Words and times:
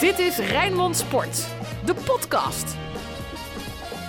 Dit 0.00 0.18
is 0.18 0.38
Rijnmond 0.38 0.96
Sport, 0.96 1.46
de 1.84 1.94
podcast. 1.94 2.76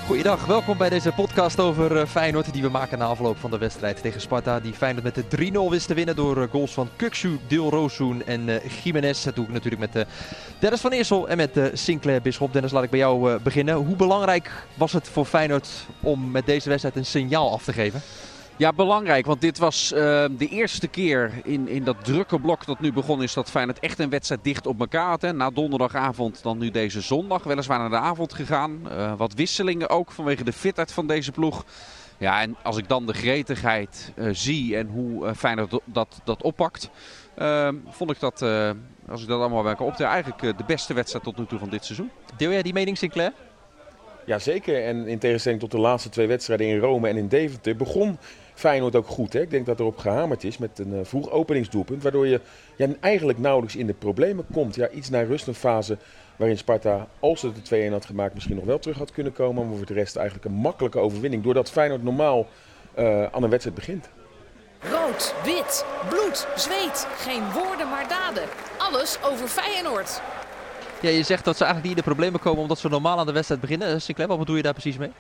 Goeiedag, 0.06 0.46
welkom 0.46 0.77
bij 0.77 0.90
deze 0.90 1.11
podcast 1.11 1.59
over 1.59 1.92
uh, 1.92 2.06
Feyenoord 2.06 2.54
die 2.54 2.61
we 2.61 2.69
maken 2.69 2.98
na 2.98 3.06
afloop 3.06 3.38
van 3.38 3.51
de 3.51 3.58
wedstrijd 3.58 4.01
tegen 4.01 4.21
Sparta. 4.21 4.59
Die 4.59 4.74
Feyenoord 4.74 5.03
met 5.03 5.16
de 5.16 5.51
3-0 5.51 5.69
wist 5.69 5.87
te 5.87 5.93
winnen 5.93 6.16
door 6.16 6.37
uh, 6.37 6.43
goals 6.51 6.74
van 6.74 6.90
Kukshu, 6.95 7.40
Dilrosun 7.48 8.26
en 8.26 8.48
uh, 8.48 8.56
Jiménez. 8.84 9.24
Dat 9.24 9.36
doe 9.36 9.46
ik 9.46 9.52
natuurlijk 9.52 9.94
met 9.94 10.06
Dennis 10.60 10.82
van 10.82 10.92
Eersel 10.92 11.30
en 11.30 11.38
met 11.38 11.60
Sinclair 11.74 12.22
Bisschop. 12.22 12.54
Dennis, 12.54 12.72
laat 12.72 12.84
ik 12.84 12.90
bij 12.90 13.00
jou 13.00 13.40
beginnen. 13.40 13.76
Hoe 13.76 13.96
belangrijk 13.96 14.52
was 14.74 14.94
het 14.94 15.10
voor 15.10 15.26
Feyenoord 15.26 15.70
om 16.00 16.32
met 16.32 16.46
deze 16.46 16.70
wedstrijd 16.70 16.96
een 16.96 17.06
signaal 17.06 17.52
af 17.52 17.64
te 17.64 17.74
geven? 17.74 18.02
Ja, 18.58 18.74
belangrijk. 18.74 19.26
Want 19.26 19.42
dit 19.42 19.58
was 19.58 19.92
uh, 19.92 20.00
de 20.38 20.48
eerste 20.50 20.88
keer 20.88 21.32
in, 21.44 21.68
in 21.68 21.84
dat 21.84 22.06
drukke 22.06 22.40
blok 22.40 22.66
dat 22.66 22.80
nu 22.80 22.94
begonnen 22.94 23.26
is 23.26 23.34
dat 23.34 23.50
Feyenoord 23.50 23.80
echt 23.80 24.00
een 24.00 24.10
wedstrijd 24.10 24.43
dicht 24.43 24.68
op 24.68 24.79
elkaar 24.79 25.10
had. 25.10 25.21
Hè. 25.21 25.34
Na 25.34 25.50
donderdagavond 25.50 26.43
dan 26.43 26.57
nu 26.57 26.71
deze 26.71 27.02
zondag. 27.02 27.43
Weliswaar 27.43 27.79
naar 27.79 27.89
de 27.89 27.96
avond 27.96 28.34
gegaan. 28.34 28.82
Uh, 28.88 29.14
wat 29.18 29.34
wisselingen 29.34 29.89
ook 29.89 30.12
vanwege 30.12 30.43
de 30.43 30.54
fitheid 30.54 30.92
van 30.92 31.07
deze 31.07 31.32
ploeg. 31.32 31.65
Ja, 32.17 32.41
en 32.41 32.55
als 32.63 32.77
ik 32.77 32.88
dan 32.88 33.05
de 33.05 33.13
gretigheid 33.13 34.13
uh, 34.15 34.29
zie 34.31 34.77
en 34.77 34.87
hoe 34.87 35.35
Feyenoord 35.35 35.79
dat, 35.85 36.21
dat 36.23 36.41
oppakt. 36.41 36.90
vond 37.90 38.12
ik 38.12 38.20
dat, 38.20 38.41
als 39.07 39.21
ik 39.21 39.27
dat 39.27 39.40
allemaal 39.40 39.62
bij 39.62 39.71
elkaar 39.71 39.87
optel, 39.87 40.07
eigenlijk 40.07 40.57
de 40.57 40.63
beste 40.67 40.93
wedstrijd 40.93 41.23
tot 41.23 41.37
nu 41.37 41.45
toe 41.45 41.59
van 41.59 41.70
dit 41.70 41.85
seizoen. 41.85 42.12
Deel 42.37 42.51
jij 42.51 42.62
die 42.62 42.73
mening 42.73 42.98
Sinclair? 42.98 43.34
Jazeker. 44.26 44.84
En 44.84 45.07
in 45.07 45.20
tegenstelling 45.20 45.62
tot 45.62 45.71
de 45.71 45.79
laatste 45.79 46.09
twee 46.09 46.27
wedstrijden 46.27 46.67
in 46.67 46.79
Rome 46.79 47.07
en 47.07 47.17
in 47.17 47.27
Deventer 47.27 47.76
begon 47.76 48.17
Feyenoord 48.55 48.95
ook 48.95 49.07
goed. 49.07 49.33
Hè? 49.33 49.41
Ik 49.41 49.49
denk 49.49 49.65
dat 49.65 49.79
erop 49.79 49.97
gehamerd 49.97 50.43
is 50.43 50.57
met 50.57 50.79
een 50.79 50.93
uh, 50.93 50.99
vroeg 51.03 51.31
openingsdoelpunt. 51.31 52.03
Waardoor 52.03 52.27
je 52.27 52.41
ja, 52.75 52.87
eigenlijk 52.99 53.39
nauwelijks 53.39 53.75
in 53.75 53.87
de 53.87 53.93
problemen 53.93 54.45
komt. 54.53 54.75
Ja, 54.75 54.89
iets 54.89 55.09
naar 55.09 55.25
rust 55.25 55.47
een 55.47 55.55
fase 55.55 55.97
waarin 56.35 56.57
Sparta, 56.57 57.07
als 57.20 57.41
het 57.41 57.67
de 57.67 57.87
2-1 57.87 57.91
had 57.91 58.05
gemaakt, 58.05 58.34
misschien 58.34 58.55
nog 58.55 58.65
wel 58.65 58.79
terug 58.79 58.97
had 58.97 59.12
kunnen 59.12 59.34
komen. 59.34 59.67
Maar 59.67 59.77
voor 59.77 59.85
de 59.85 59.93
rest 59.93 60.15
eigenlijk 60.15 60.47
een 60.47 60.53
makkelijke 60.53 60.99
overwinning. 60.99 61.43
Doordat 61.43 61.71
Feyenoord 61.71 62.03
normaal 62.03 62.47
uh, 62.99 63.23
aan 63.23 63.43
een 63.43 63.49
wedstrijd 63.49 63.75
begint. 63.75 64.09
Rood, 64.92 65.36
wit, 65.44 65.86
bloed, 66.09 66.47
zweet. 66.56 67.08
Geen 67.17 67.52
woorden 67.53 67.90
maar 67.90 68.08
daden. 68.08 68.44
Alles 68.78 69.17
over 69.23 69.47
Feyenoord. 69.47 70.22
Ja, 71.02 71.09
je 71.09 71.23
zegt 71.23 71.45
dat 71.45 71.58
ze 71.58 71.64
eigenlijk 71.64 71.95
niet 71.95 71.97
in 71.97 72.03
de 72.03 72.16
problemen 72.16 72.40
komen 72.40 72.62
omdat 72.62 72.80
ze 72.80 72.90
normaal 72.90 73.19
aan 73.19 73.25
de 73.25 73.31
wedstrijd 73.31 73.62
beginnen. 73.62 74.02
Sinclair, 74.02 74.30
wat 74.30 74.40
bedoel 74.40 74.56
je 74.56 74.62
daar 74.62 74.73
precies 74.73 74.97
mee? 74.97 75.12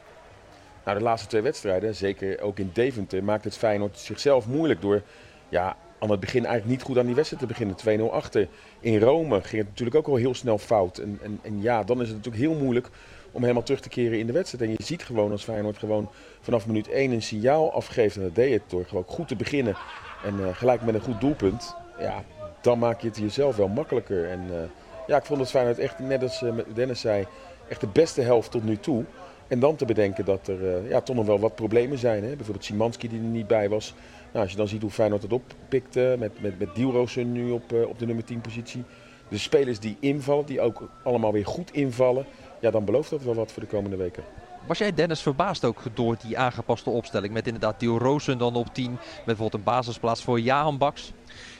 Nou, 0.85 0.97
de 0.97 1.03
laatste 1.03 1.27
twee 1.27 1.41
wedstrijden, 1.41 1.95
zeker 1.95 2.41
ook 2.41 2.59
in 2.59 2.69
Deventer, 2.73 3.23
maakt 3.23 3.43
het 3.43 3.57
Feyenoord 3.57 3.99
zichzelf 3.99 4.47
moeilijk 4.47 4.81
door 4.81 5.01
ja, 5.49 5.77
aan 5.99 6.09
het 6.09 6.19
begin 6.19 6.45
eigenlijk 6.45 6.77
niet 6.77 6.85
goed 6.85 6.97
aan 6.97 7.05
die 7.05 7.15
wedstrijd 7.15 7.41
te 7.41 7.47
beginnen. 7.47 8.09
2-0 8.09 8.13
achter. 8.13 8.47
In 8.79 8.99
Rome 8.99 9.41
ging 9.41 9.61
het 9.61 9.67
natuurlijk 9.69 9.97
ook 9.97 10.07
al 10.07 10.15
heel 10.15 10.35
snel 10.35 10.57
fout. 10.57 10.97
En, 10.97 11.19
en, 11.23 11.39
en, 11.41 11.61
ja, 11.61 11.83
dan 11.83 12.01
is 12.01 12.07
het 12.07 12.17
natuurlijk 12.17 12.43
heel 12.43 12.53
moeilijk 12.53 12.89
om 13.31 13.41
helemaal 13.41 13.63
terug 13.63 13.81
te 13.81 13.89
keren 13.89 14.19
in 14.19 14.27
de 14.27 14.33
wedstrijd. 14.33 14.63
En 14.63 14.69
je 14.77 14.83
ziet 14.83 15.03
gewoon 15.03 15.31
als 15.31 15.43
Feyenoord 15.43 15.77
gewoon 15.77 16.09
vanaf 16.41 16.67
minuut 16.67 16.89
1 16.89 17.11
een 17.11 17.21
signaal 17.21 17.73
afgeeft. 17.73 18.15
En 18.15 18.21
dat 18.21 18.35
deed 18.35 18.53
het 18.53 18.69
door 18.69 18.85
gewoon 18.85 19.03
goed 19.07 19.27
te 19.27 19.35
beginnen. 19.35 19.75
En 20.23 20.39
uh, 20.39 20.47
gelijk 20.53 20.81
met 20.81 20.95
een 20.95 21.01
goed 21.01 21.21
doelpunt. 21.21 21.75
Ja, 21.99 22.23
dan 22.61 22.79
maak 22.79 23.01
je 23.01 23.07
het 23.07 23.17
jezelf 23.17 23.55
wel 23.55 23.67
makkelijker. 23.67 24.29
En 24.29 24.39
uh, 24.49 24.55
ja, 25.07 25.17
ik 25.17 25.25
vond 25.25 25.39
dat 25.39 25.49
Feyenoord 25.49 25.79
echt, 25.79 25.99
net 25.99 26.21
als 26.21 26.41
uh, 26.41 26.53
Dennis 26.73 26.99
zei, 26.99 27.25
echt 27.69 27.81
de 27.81 27.87
beste 27.87 28.21
helft 28.21 28.51
tot 28.51 28.63
nu 28.63 28.77
toe. 28.77 29.05
En 29.47 29.59
dan 29.59 29.75
te 29.75 29.85
bedenken 29.85 30.25
dat 30.25 30.47
er 30.47 30.61
uh, 30.61 30.89
ja, 30.89 31.01
toch 31.01 31.15
nog 31.15 31.25
wel 31.25 31.39
wat 31.39 31.55
problemen 31.55 31.97
zijn. 31.97 32.23
Hè? 32.23 32.35
Bijvoorbeeld 32.35 32.65
Simanski 32.65 33.09
die 33.09 33.19
er 33.19 33.25
niet 33.25 33.47
bij 33.47 33.69
was. 33.69 33.93
Nou, 34.31 34.43
als 34.43 34.51
je 34.51 34.57
dan 34.57 34.67
ziet 34.67 34.81
hoe 34.81 34.91
Feyenoord 34.91 35.21
het 35.21 35.33
oppikte 35.33 36.15
met, 36.19 36.41
met, 36.41 36.59
met 36.59 36.75
Dielrosen 36.75 37.31
nu 37.31 37.51
op, 37.51 37.73
uh, 37.73 37.87
op 37.87 37.99
de 37.99 38.05
nummer 38.05 38.23
10 38.23 38.41
positie. 38.41 38.83
De 39.27 39.37
spelers 39.37 39.79
die 39.79 39.97
invallen, 39.99 40.45
die 40.45 40.61
ook 40.61 40.89
allemaal 41.03 41.31
weer 41.31 41.45
goed 41.45 41.73
invallen. 41.73 42.25
Ja, 42.61 42.71
dan 42.71 42.85
belooft 42.85 43.09
dat 43.09 43.23
wel 43.23 43.35
wat 43.35 43.51
voor 43.51 43.61
de 43.61 43.69
komende 43.69 43.95
weken. 43.95 44.23
Was 44.67 44.77
jij 44.77 44.93
Dennis 44.93 45.21
verbaasd 45.21 45.65
ook 45.65 45.81
door 45.93 46.17
die 46.27 46.37
aangepaste 46.37 46.89
opstelling? 46.89 47.33
Met 47.33 47.45
inderdaad 47.45 47.79
Dielrosen 47.79 48.37
dan 48.37 48.55
op 48.55 48.73
10. 48.73 48.91
Met 48.91 48.99
bijvoorbeeld 49.25 49.53
een 49.53 49.73
basisplaats 49.73 50.23
voor 50.23 50.39
Jahan 50.39 50.77
Baks. 50.77 51.11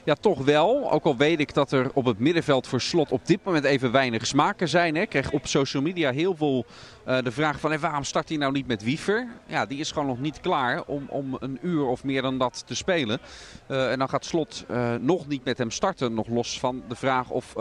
Ja, 0.06 0.16
toch 0.16 0.44
wel. 0.44 0.92
Ook 0.92 1.06
al 1.06 1.18
weet 1.18 1.40
ik 1.40 1.54
dat 1.54 1.72
er 1.72 1.92
op 1.94 2.06
het 2.06 2.20
middenveld 2.20 2.68
voor 2.68 2.82
slot 2.82 3.12
op 3.12 3.26
dit 3.26 3.40
moment 3.44 3.66
even 3.66 3.92
weinig 3.92 4.28
smaken 4.28 4.70
zijn. 4.70 4.96
Ik 4.96 5.10
kreeg 5.10 5.32
op 5.32 5.48
social 5.48 5.84
media 5.84 6.12
heel 6.12 6.36
veel 6.36 6.66
uh, 7.08 7.18
de 7.22 7.32
vraag 7.32 7.60
van 7.60 7.80
waarom 7.80 8.04
start 8.04 8.30
hij 8.30 8.38
nou 8.38 8.52
niet 8.52 8.68
met 8.68 8.84
Wiever? 8.84 9.28
Ja, 9.46 9.66
die 9.66 9.80
is 9.80 9.92
gewoon 9.92 10.08
nog 10.08 10.20
niet 10.20 10.40
klaar 10.40 10.84
om, 10.84 11.06
om 11.10 11.38
een 11.40 11.58
uur 11.62 11.86
of 11.86 12.04
meer 12.04 12.22
dan 12.22 12.38
dat 12.38 12.64
te 12.66 12.76
spelen. 12.76 13.20
Uh, 13.68 13.92
en 13.92 14.00
dan 14.00 14.10
gaat 14.10 14.26
slot 14.26 14.66
uh, 14.72 14.94
nog 15.00 15.28
niet 15.28 15.44
met 15.44 15.58
hem 15.58 15.72
starten. 15.72 16.14
Nog 16.14 16.28
los 16.28 16.60
van 16.60 16.84
de 16.88 16.96
vraag 16.96 17.30
of, 17.30 17.56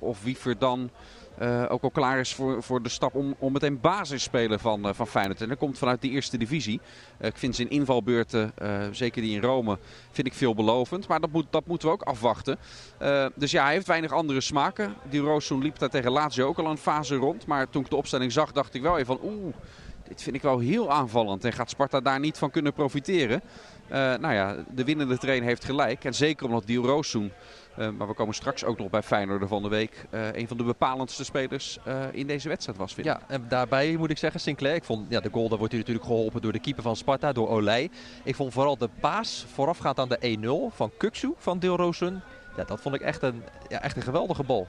of 0.00 0.22
Wiever 0.22 0.58
dan 0.58 0.90
uh, 1.42 1.64
ook 1.68 1.82
al 1.82 1.90
klaar 1.90 2.18
is 2.18 2.34
voor, 2.34 2.62
voor 2.62 2.82
de 2.82 2.88
stap 2.88 3.14
om, 3.14 3.34
om 3.38 3.52
meteen 3.52 3.80
basisspeler 3.80 4.58
van, 4.58 4.86
uh, 4.86 4.92
van 4.94 5.06
Feyenoord. 5.06 5.40
En 5.40 5.48
dat 5.48 5.58
komt 5.58 5.78
vanuit 5.78 6.02
de 6.02 6.08
eerste 6.08 6.38
divisie. 6.38 6.80
Uh, 7.20 7.26
ik 7.26 7.36
vind 7.36 7.56
zijn 7.56 7.70
invalbeurten, 7.70 8.52
zeker 8.90 9.22
die 9.22 9.34
in 9.34 9.42
Rome, 9.42 9.78
vind 10.10 10.26
ik 10.26 10.34
veelbelovend. 10.34 11.08
Maar 11.08 11.20
dat, 11.20 11.30
moet, 11.30 11.46
dat 11.50 11.66
moeten 11.66 11.88
we 11.88 11.94
ook 11.94 12.02
afwachten. 12.02 12.58
dus 13.34 13.50
ja, 13.50 13.64
hij 13.64 13.72
heeft 13.72 13.86
weinig 13.86 14.12
andere 14.12 14.40
smaken. 14.40 14.94
Die 15.10 15.20
Roossoen 15.20 15.62
liep 15.62 15.78
daar 15.78 15.88
tegen 15.88 16.10
Lazio 16.10 16.46
ook 16.46 16.58
al 16.58 16.66
een 16.66 16.78
fase 16.78 17.16
rond. 17.16 17.46
Maar 17.46 17.70
toen 17.70 17.82
ik 17.82 17.90
de 17.90 17.96
opstelling 17.96 18.32
zag, 18.32 18.52
dacht 18.52 18.74
ik 18.74 18.82
wel 18.82 18.98
even 18.98 19.06
van 19.06 19.18
oeh, 19.22 19.54
dit 20.12 20.22
vind 20.22 20.36
ik 20.36 20.42
wel 20.42 20.58
heel 20.58 20.90
aanvallend. 20.90 21.44
En 21.44 21.52
gaat 21.52 21.70
Sparta 21.70 22.00
daar 22.00 22.20
niet 22.20 22.38
van 22.38 22.50
kunnen 22.50 22.72
profiteren? 22.72 23.42
nou 23.88 24.32
ja, 24.32 24.56
de 24.70 24.84
winnende 24.84 25.18
trainer 25.18 25.48
heeft 25.48 25.64
gelijk. 25.64 26.04
En 26.04 26.14
zeker 26.14 26.46
omdat 26.46 26.66
die 26.66 26.78
Roossoen 26.78 27.32
uh, 27.78 27.88
maar 27.88 28.06
we 28.06 28.14
komen 28.14 28.34
straks 28.34 28.64
ook 28.64 28.78
nog 28.78 28.90
bij 28.90 29.02
Feyenoord 29.02 29.48
van 29.48 29.62
de 29.62 29.68
week. 29.68 30.06
Uh, 30.10 30.32
een 30.32 30.48
van 30.48 30.56
de 30.56 30.62
bepalendste 30.62 31.24
spelers 31.24 31.78
uh, 31.88 32.04
in 32.12 32.26
deze 32.26 32.48
wedstrijd 32.48 32.78
was, 32.78 32.94
vind 32.94 33.06
Ja, 33.06 33.20
en 33.28 33.44
daarbij 33.48 33.96
moet 33.96 34.10
ik 34.10 34.18
zeggen, 34.18 34.40
Sinclair. 34.40 34.74
Ik 34.74 34.84
vond, 34.84 35.06
ja, 35.08 35.20
de 35.20 35.30
goal 35.32 35.48
daar 35.48 35.58
wordt 35.58 35.74
natuurlijk 35.74 36.06
geholpen 36.06 36.42
door 36.42 36.52
de 36.52 36.60
keeper 36.60 36.82
van 36.82 36.96
Sparta, 36.96 37.32
door 37.32 37.48
Olij. 37.48 37.90
Ik 38.24 38.34
vond 38.34 38.52
vooral 38.52 38.76
de 38.76 38.88
paas 39.00 39.46
voorafgaand 39.52 39.98
aan 39.98 40.08
de 40.08 40.38
1-0 40.70 40.74
van 40.74 40.90
Kuksu 40.96 41.34
van 41.36 41.58
Dilrosun. 41.58 42.22
Ja, 42.56 42.64
dat 42.64 42.80
vond 42.80 42.94
ik 42.94 43.00
echt 43.00 43.22
een, 43.22 43.42
ja, 43.68 43.82
echt 43.82 43.96
een 43.96 44.02
geweldige 44.02 44.42
bal. 44.42 44.68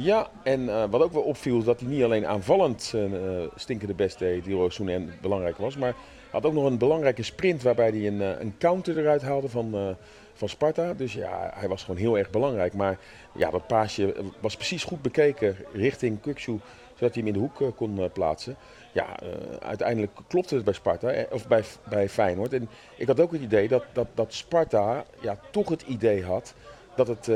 Ja, 0.00 0.30
en 0.42 0.60
uh, 0.60 0.84
wat 0.90 1.02
ook 1.02 1.12
wel 1.12 1.22
opviel, 1.22 1.62
dat 1.62 1.80
hij 1.80 1.88
niet 1.88 2.02
alleen 2.02 2.26
aanvallend 2.26 2.92
uh, 2.94 3.42
stinkende 3.54 3.94
best 3.94 4.18
deed, 4.18 4.44
Dilrosun, 4.44 4.88
en 4.88 5.12
belangrijk 5.20 5.56
was. 5.56 5.76
Maar 5.76 5.94
had 6.30 6.44
ook 6.44 6.52
nog 6.52 6.64
een 6.64 6.78
belangrijke 6.78 7.22
sprint 7.22 7.62
waarbij 7.62 7.90
hij 7.90 8.06
een, 8.06 8.20
een 8.20 8.54
counter 8.58 8.98
eruit 8.98 9.22
haalde 9.22 9.48
van 9.48 9.96
van 10.34 10.48
Sparta. 10.48 10.94
Dus 10.94 11.12
ja, 11.12 11.50
hij 11.54 11.68
was 11.68 11.82
gewoon 11.82 12.00
heel 12.00 12.18
erg 12.18 12.30
belangrijk. 12.30 12.74
Maar 12.74 12.98
ja, 13.34 13.50
dat 13.50 13.66
paasje 13.66 14.14
was 14.40 14.56
precies 14.56 14.84
goed 14.84 15.02
bekeken 15.02 15.56
richting 15.72 16.20
Kuksu, 16.20 16.60
zodat 16.94 17.14
hij 17.14 17.22
hem 17.24 17.26
in 17.26 17.32
de 17.32 17.38
hoek 17.38 17.76
kon 17.76 18.10
plaatsen. 18.12 18.56
Ja, 18.92 19.16
uiteindelijk 19.60 20.12
klopte 20.28 20.54
het 20.54 20.64
bij 20.64 20.74
Sparta, 20.74 21.26
of 21.30 21.48
bij, 21.48 21.64
bij 21.88 22.08
Feyenoord. 22.08 22.52
En 22.52 22.68
ik 22.96 23.06
had 23.06 23.20
ook 23.20 23.32
het 23.32 23.42
idee 23.42 23.68
dat, 23.68 23.84
dat, 23.92 24.06
dat 24.14 24.34
Sparta 24.34 25.04
ja, 25.20 25.38
toch 25.50 25.68
het 25.68 25.82
idee 25.82 26.24
had 26.24 26.54
dat 26.98 27.08
het, 27.08 27.30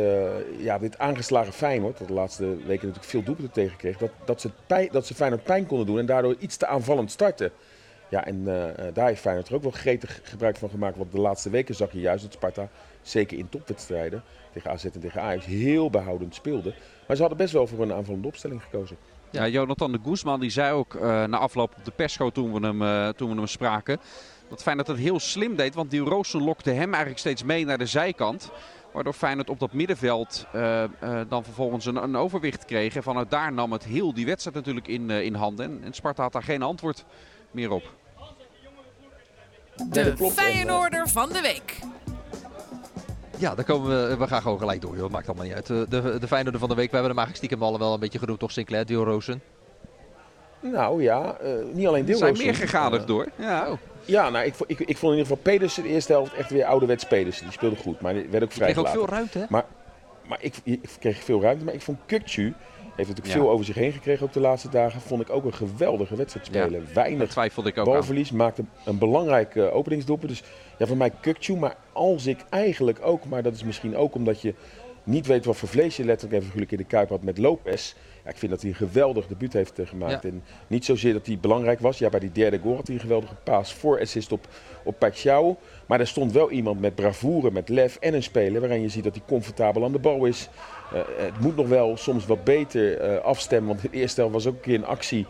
ja, 0.58 0.78
dit 0.78 0.98
aangeslagen 0.98 1.52
Feyenoord, 1.52 1.98
dat 1.98 2.08
de 2.08 2.14
laatste 2.14 2.44
weken 2.44 2.66
natuurlijk 2.66 3.04
veel 3.04 3.22
doelpunten 3.22 3.54
tegenkreeg, 3.54 3.96
dat, 3.96 4.10
dat, 4.24 4.40
ze 4.40 4.50
pijn, 4.66 4.88
dat 4.92 5.06
ze 5.06 5.14
Feyenoord 5.14 5.44
pijn 5.44 5.66
konden 5.66 5.86
doen 5.86 5.98
en 5.98 6.06
daardoor 6.06 6.36
iets 6.38 6.56
te 6.56 6.66
aanvallend 6.66 7.10
starten. 7.10 7.50
Ja, 8.08 8.24
en 8.24 8.44
daar 8.92 9.06
heeft 9.06 9.20
Feyenoord 9.20 9.48
er 9.48 9.54
ook 9.54 9.62
wel 9.62 9.70
gretig 9.70 10.20
gebruik 10.22 10.56
van 10.56 10.70
gemaakt. 10.70 10.96
Want 10.96 11.12
de 11.12 11.20
laatste 11.20 11.50
weken 11.50 11.74
zag 11.74 11.92
je 11.92 12.00
juist 12.00 12.22
dat 12.24 12.32
Sparta 12.32 12.68
zeker 13.02 13.38
in 13.38 13.48
topwedstrijden 13.48 14.22
tegen 14.52 14.70
AZ 14.70 14.84
en 14.84 15.00
tegen 15.00 15.22
Ajax, 15.22 15.44
heel 15.44 15.90
behoudend 15.90 16.34
speelde. 16.34 16.74
Maar 17.06 17.16
ze 17.16 17.22
hadden 17.22 17.38
best 17.40 17.52
wel 17.52 17.66
voor 17.66 17.82
een 17.82 17.92
aanvallende 17.92 18.26
opstelling 18.28 18.62
gekozen. 18.62 18.96
Ja, 19.30 19.48
Jonathan 19.48 19.92
de 19.92 19.98
Guzman 20.04 20.40
die 20.40 20.50
zei 20.50 20.72
ook 20.72 21.00
na 21.00 21.38
afloop 21.38 21.74
op 21.78 21.84
de 21.84 21.90
persco 21.90 22.30
toen 22.30 22.52
we 22.52 22.66
hem, 22.66 23.12
toen 23.14 23.30
we 23.30 23.36
hem 23.36 23.46
spraken. 23.46 24.00
Dat 24.48 24.62
Feyenoord 24.62 24.88
het 24.88 24.98
heel 24.98 25.20
slim 25.20 25.56
deed, 25.56 25.74
want 25.74 25.90
die 25.90 26.00
Roosen 26.00 26.42
lokte 26.42 26.70
hem 26.70 26.88
eigenlijk 26.88 27.18
steeds 27.18 27.42
mee 27.42 27.64
naar 27.64 27.78
de 27.78 27.86
zijkant. 27.86 28.50
Waardoor 28.92 29.12
Feyenoord 29.12 29.50
op 29.50 29.58
dat 29.58 29.72
middenveld 29.72 30.46
uh, 30.54 30.84
dan 31.28 31.44
vervolgens 31.44 31.86
een, 31.86 31.96
een, 32.02 32.16
overwicht 32.16 32.64
kreeg. 32.64 32.96
En 32.96 33.02
vanuit 33.02 33.30
daar 33.30 33.52
nam 33.52 33.72
het 33.72 33.84
heel 33.84 34.14
die 34.14 34.26
wedstrijd 34.26 34.56
natuurlijk 34.56 34.88
in, 34.88 35.10
in 35.10 35.34
handen. 35.34 35.64
En, 35.66 35.80
en 35.84 35.92
Sparta 35.92 36.22
had 36.22 36.32
daar 36.32 36.42
geen 36.42 36.62
antwoord 36.62 37.04
meer 37.50 37.70
op. 37.70 37.94
De 39.90 40.30
Feyenoorder 40.32 41.08
van 41.08 41.28
de 41.28 41.40
week. 41.40 41.78
Ja, 43.38 43.54
dan 43.54 43.64
komen 43.64 44.08
we, 44.08 44.16
we 44.16 44.26
gaan 44.26 44.42
gewoon 44.42 44.58
gelijk 44.58 44.80
door, 44.80 44.96
joh. 44.96 45.10
Maakt 45.10 45.26
allemaal 45.26 45.44
niet 45.44 45.54
uit. 45.54 45.66
De, 45.66 45.86
de, 45.88 46.18
de 46.18 46.26
Feyenoorder 46.26 46.60
van 46.60 46.68
de 46.68 46.74
week, 46.74 46.90
we 46.90 46.96
hebben 46.96 47.16
hem 47.16 47.18
eigenlijk 47.24 47.36
stiekem 47.36 47.62
al 47.62 47.78
wel 47.78 47.94
een 47.94 48.00
beetje 48.00 48.18
genoemd, 48.18 48.38
toch 48.38 48.52
Sinclair, 48.52 48.86
Dio 48.86 49.04
Rosen? 49.04 49.42
Nou 50.62 51.02
ja, 51.02 51.36
uh, 51.44 51.50
niet 51.72 51.86
alleen 51.86 52.04
Dio 52.04 52.16
zijn 52.16 52.36
meer 52.36 52.54
gegadigd 52.54 53.06
door. 53.06 53.28
Ja, 53.36 53.70
oh. 53.70 53.78
ja 54.04 54.30
nou, 54.30 54.44
ik, 54.44 54.54
ik, 54.66 54.78
ik 54.80 54.96
vond 54.96 55.12
in 55.12 55.18
ieder 55.18 55.36
geval 55.36 55.52
Pedersen 55.52 55.82
de 55.82 55.88
eerste 55.88 56.12
helft 56.12 56.34
echt 56.34 56.50
weer 56.50 56.64
ouderwets 56.64 57.04
Pedersen. 57.04 57.44
Die 57.44 57.52
speelde 57.52 57.76
goed, 57.76 58.00
maar 58.00 58.14
die 58.14 58.26
werd 58.30 58.44
ook 58.44 58.52
vrij 58.52 58.68
Ik 58.68 58.74
kreeg 58.74 58.86
ook 58.86 58.92
veel 58.92 59.08
ruimte, 59.08 59.38
hè? 59.38 59.44
Maar, 59.48 59.64
maar 60.28 60.38
ik, 60.40 60.54
ik 60.64 60.80
kreeg 60.98 61.24
veel 61.24 61.40
ruimte, 61.40 61.64
maar 61.64 61.74
ik 61.74 61.82
vond 61.82 61.98
Kukcu 62.06 62.54
heeft 62.96 63.08
natuurlijk 63.08 63.36
ja. 63.36 63.42
veel 63.42 63.50
over 63.50 63.64
zich 63.64 63.74
heen 63.74 63.92
gekregen 63.92 64.26
op 64.26 64.32
de 64.32 64.40
laatste 64.40 64.68
dagen. 64.68 65.00
Vond 65.00 65.20
ik 65.20 65.30
ook 65.30 65.44
een 65.44 65.54
geweldige 65.54 66.16
wedstrijd 66.16 66.46
spelen. 66.46 66.84
Ja, 66.86 66.94
Weinig 66.94 67.30
twijfelde 67.30 67.68
ik 67.68 67.78
ook 67.78 67.84
balverlies. 67.84 68.30
Aan. 68.30 68.36
Maakte 68.36 68.64
een 68.84 68.98
belangrijk 68.98 69.54
uh, 69.54 69.76
openingsdoelpunt. 69.76 70.30
Dus 70.30 70.42
ja, 70.78 70.86
voor 70.86 70.96
mij 70.96 71.12
Kukcu. 71.20 71.56
Maar 71.56 71.76
als 71.92 72.26
ik 72.26 72.38
eigenlijk 72.50 72.98
ook, 73.02 73.24
maar 73.24 73.42
dat 73.42 73.54
is 73.54 73.64
misschien 73.64 73.96
ook 73.96 74.14
omdat 74.14 74.40
je 74.40 74.54
niet 75.04 75.26
weet 75.26 75.44
wat 75.44 75.56
voor 75.56 75.68
vlees 75.68 75.96
je 75.96 76.04
letterlijk 76.04 76.36
en 76.38 76.44
figuurlijk 76.44 76.72
in 76.72 76.78
de 76.78 76.84
kuip 76.84 77.08
had 77.08 77.22
met 77.22 77.38
Lopez. 77.38 77.94
Ja, 78.24 78.30
ik 78.30 78.36
vind 78.36 78.50
dat 78.50 78.60
hij 78.60 78.70
een 78.70 78.76
geweldig 78.76 79.26
debuut 79.26 79.52
heeft 79.52 79.78
eh, 79.78 79.86
gemaakt. 79.86 80.22
Ja. 80.22 80.28
En 80.28 80.42
niet 80.66 80.84
zozeer 80.84 81.12
dat 81.12 81.26
hij 81.26 81.38
belangrijk 81.40 81.80
was. 81.80 81.98
Ja, 81.98 82.08
bij 82.08 82.20
die 82.20 82.32
derde 82.32 82.58
goal 82.58 82.76
had 82.76 82.86
hij 82.86 82.96
een 82.96 83.02
geweldige 83.02 83.34
paas 83.34 83.74
voor 83.74 84.00
assist 84.00 84.32
op, 84.32 84.46
op 84.82 84.98
Pacquiao. 84.98 85.56
Maar 85.86 86.00
er 86.00 86.06
stond 86.06 86.32
wel 86.32 86.50
iemand 86.50 86.80
met 86.80 86.94
bravoure, 86.94 87.50
met 87.50 87.68
lef 87.68 87.96
en 87.96 88.14
een 88.14 88.22
speler 88.22 88.60
waarin 88.60 88.80
je 88.80 88.88
ziet 88.88 89.04
dat 89.04 89.14
hij 89.14 89.24
comfortabel 89.26 89.84
aan 89.84 89.92
de 89.92 89.98
bal 89.98 90.24
is. 90.24 90.48
Eh, 90.92 91.00
het 91.16 91.40
moet 91.40 91.56
nog 91.56 91.68
wel 91.68 91.96
soms 91.96 92.26
wat 92.26 92.44
beter 92.44 92.98
eh, 92.98 93.24
afstemmen. 93.24 93.68
Want 93.68 93.84
in 93.84 93.90
de 93.90 93.96
eerste 93.96 94.20
helft 94.20 94.34
was 94.34 94.46
ook 94.46 94.54
een 94.54 94.60
keer 94.60 94.74
een 94.74 94.86
actie 94.86 95.26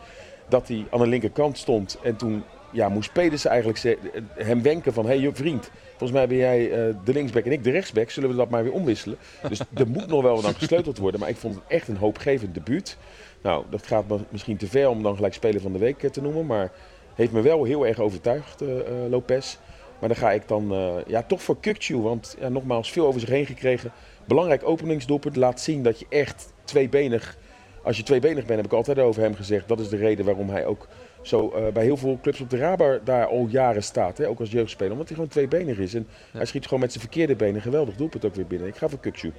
dat 0.48 0.68
hij 0.68 0.86
aan 0.90 1.00
de 1.00 1.06
linkerkant 1.06 1.58
stond. 1.58 1.98
En 2.02 2.16
toen 2.16 2.44
ja, 2.72 2.88
moest 2.88 3.12
Pedersen 3.12 3.50
eigenlijk 3.50 3.98
hem 4.34 4.62
wenken 4.62 4.92
van... 4.92 5.06
hé 5.06 5.20
hey, 5.20 5.30
vriend, 5.34 5.70
volgens 5.88 6.12
mij 6.12 6.28
ben 6.28 6.36
jij 6.36 6.70
eh, 6.70 6.94
de 7.04 7.12
linksback 7.12 7.44
en 7.44 7.52
ik 7.52 7.64
de 7.64 7.70
rechtsback. 7.70 8.10
Zullen 8.10 8.28
we 8.28 8.36
dat 8.36 8.50
maar 8.50 8.62
weer 8.62 8.72
omwisselen? 8.72 9.18
Dus 9.48 9.60
er 9.74 9.88
moet 9.88 10.06
nog 10.06 10.22
wel 10.22 10.34
wat 10.34 10.44
aan 10.44 10.54
gesleuteld 10.54 10.98
worden. 10.98 11.20
Maar 11.20 11.28
ik 11.28 11.36
vond 11.36 11.54
het 11.54 11.64
echt 11.68 11.88
een 11.88 11.96
hoopgevend 11.96 12.54
debuut. 12.54 12.96
Nou, 13.42 13.64
dat 13.70 13.86
gaat 13.86 14.04
misschien 14.28 14.56
te 14.56 14.66
ver 14.66 14.88
om 14.88 15.02
dan 15.02 15.14
gelijk 15.14 15.34
Speler 15.34 15.60
van 15.60 15.72
de 15.72 15.78
Week 15.78 16.02
eh, 16.02 16.10
te 16.10 16.22
noemen. 16.22 16.46
Maar 16.46 16.72
heeft 17.14 17.32
me 17.32 17.40
wel 17.40 17.64
heel 17.64 17.86
erg 17.86 17.98
overtuigd, 17.98 18.62
eh, 18.62 18.68
Lopez. 19.08 19.56
Maar 19.98 20.08
dan 20.08 20.18
ga 20.18 20.32
ik 20.32 20.48
dan 20.48 20.74
ja, 21.06 21.22
toch 21.22 21.42
voor 21.42 21.60
Kukcu. 21.60 21.96
Want 21.96 22.36
ja, 22.40 22.48
nogmaals, 22.48 22.92
veel 22.92 23.06
over 23.06 23.20
zich 23.20 23.28
heen 23.28 23.46
gekregen. 23.46 23.92
Belangrijk 24.24 24.68
openingsdoelpunt. 24.68 25.36
Laat 25.36 25.60
zien 25.60 25.82
dat 25.82 25.98
je 25.98 26.06
echt 26.08 26.52
tweebenig... 26.64 27.36
Als 27.82 27.96
je 27.96 28.02
tweebenig 28.02 28.44
bent, 28.44 28.56
heb 28.56 28.66
ik 28.66 28.72
altijd 28.72 28.98
over 28.98 29.22
hem 29.22 29.34
gezegd. 29.34 29.68
Dat 29.68 29.80
is 29.80 29.88
de 29.88 29.96
reden 29.96 30.24
waarom 30.24 30.50
hij 30.50 30.66
ook 30.66 30.88
zo 31.22 31.50
eh, 31.50 31.72
bij 31.72 31.82
heel 31.84 31.96
veel 31.96 32.18
clubs 32.22 32.40
op 32.40 32.50
de 32.50 32.56
radar 32.56 33.00
daar 33.04 33.26
al 33.26 33.46
jaren 33.50 33.82
staat. 33.82 34.18
Hè? 34.18 34.28
Ook 34.28 34.40
als 34.40 34.50
jeugdspeler. 34.50 34.92
Omdat 34.92 35.06
hij 35.06 35.16
gewoon 35.16 35.30
tweebenig 35.30 35.78
is. 35.78 35.94
En 35.94 36.06
Ja. 36.32 36.36
hij 36.38 36.46
schiet 36.46 36.64
gewoon 36.64 36.80
met 36.80 36.90
zijn 36.92 37.04
verkeerde 37.04 37.36
benen. 37.36 37.62
Geweldig 37.62 37.94
doelpunt 37.96 38.24
ook 38.24 38.34
weer 38.34 38.46
binnen. 38.46 38.68
Ik 38.68 38.76
ga 38.76 38.88
voor 38.88 38.98
Kukcu. 38.98 39.32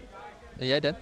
En 0.58 0.68
jij 0.68 0.80
Dan? 0.80 0.94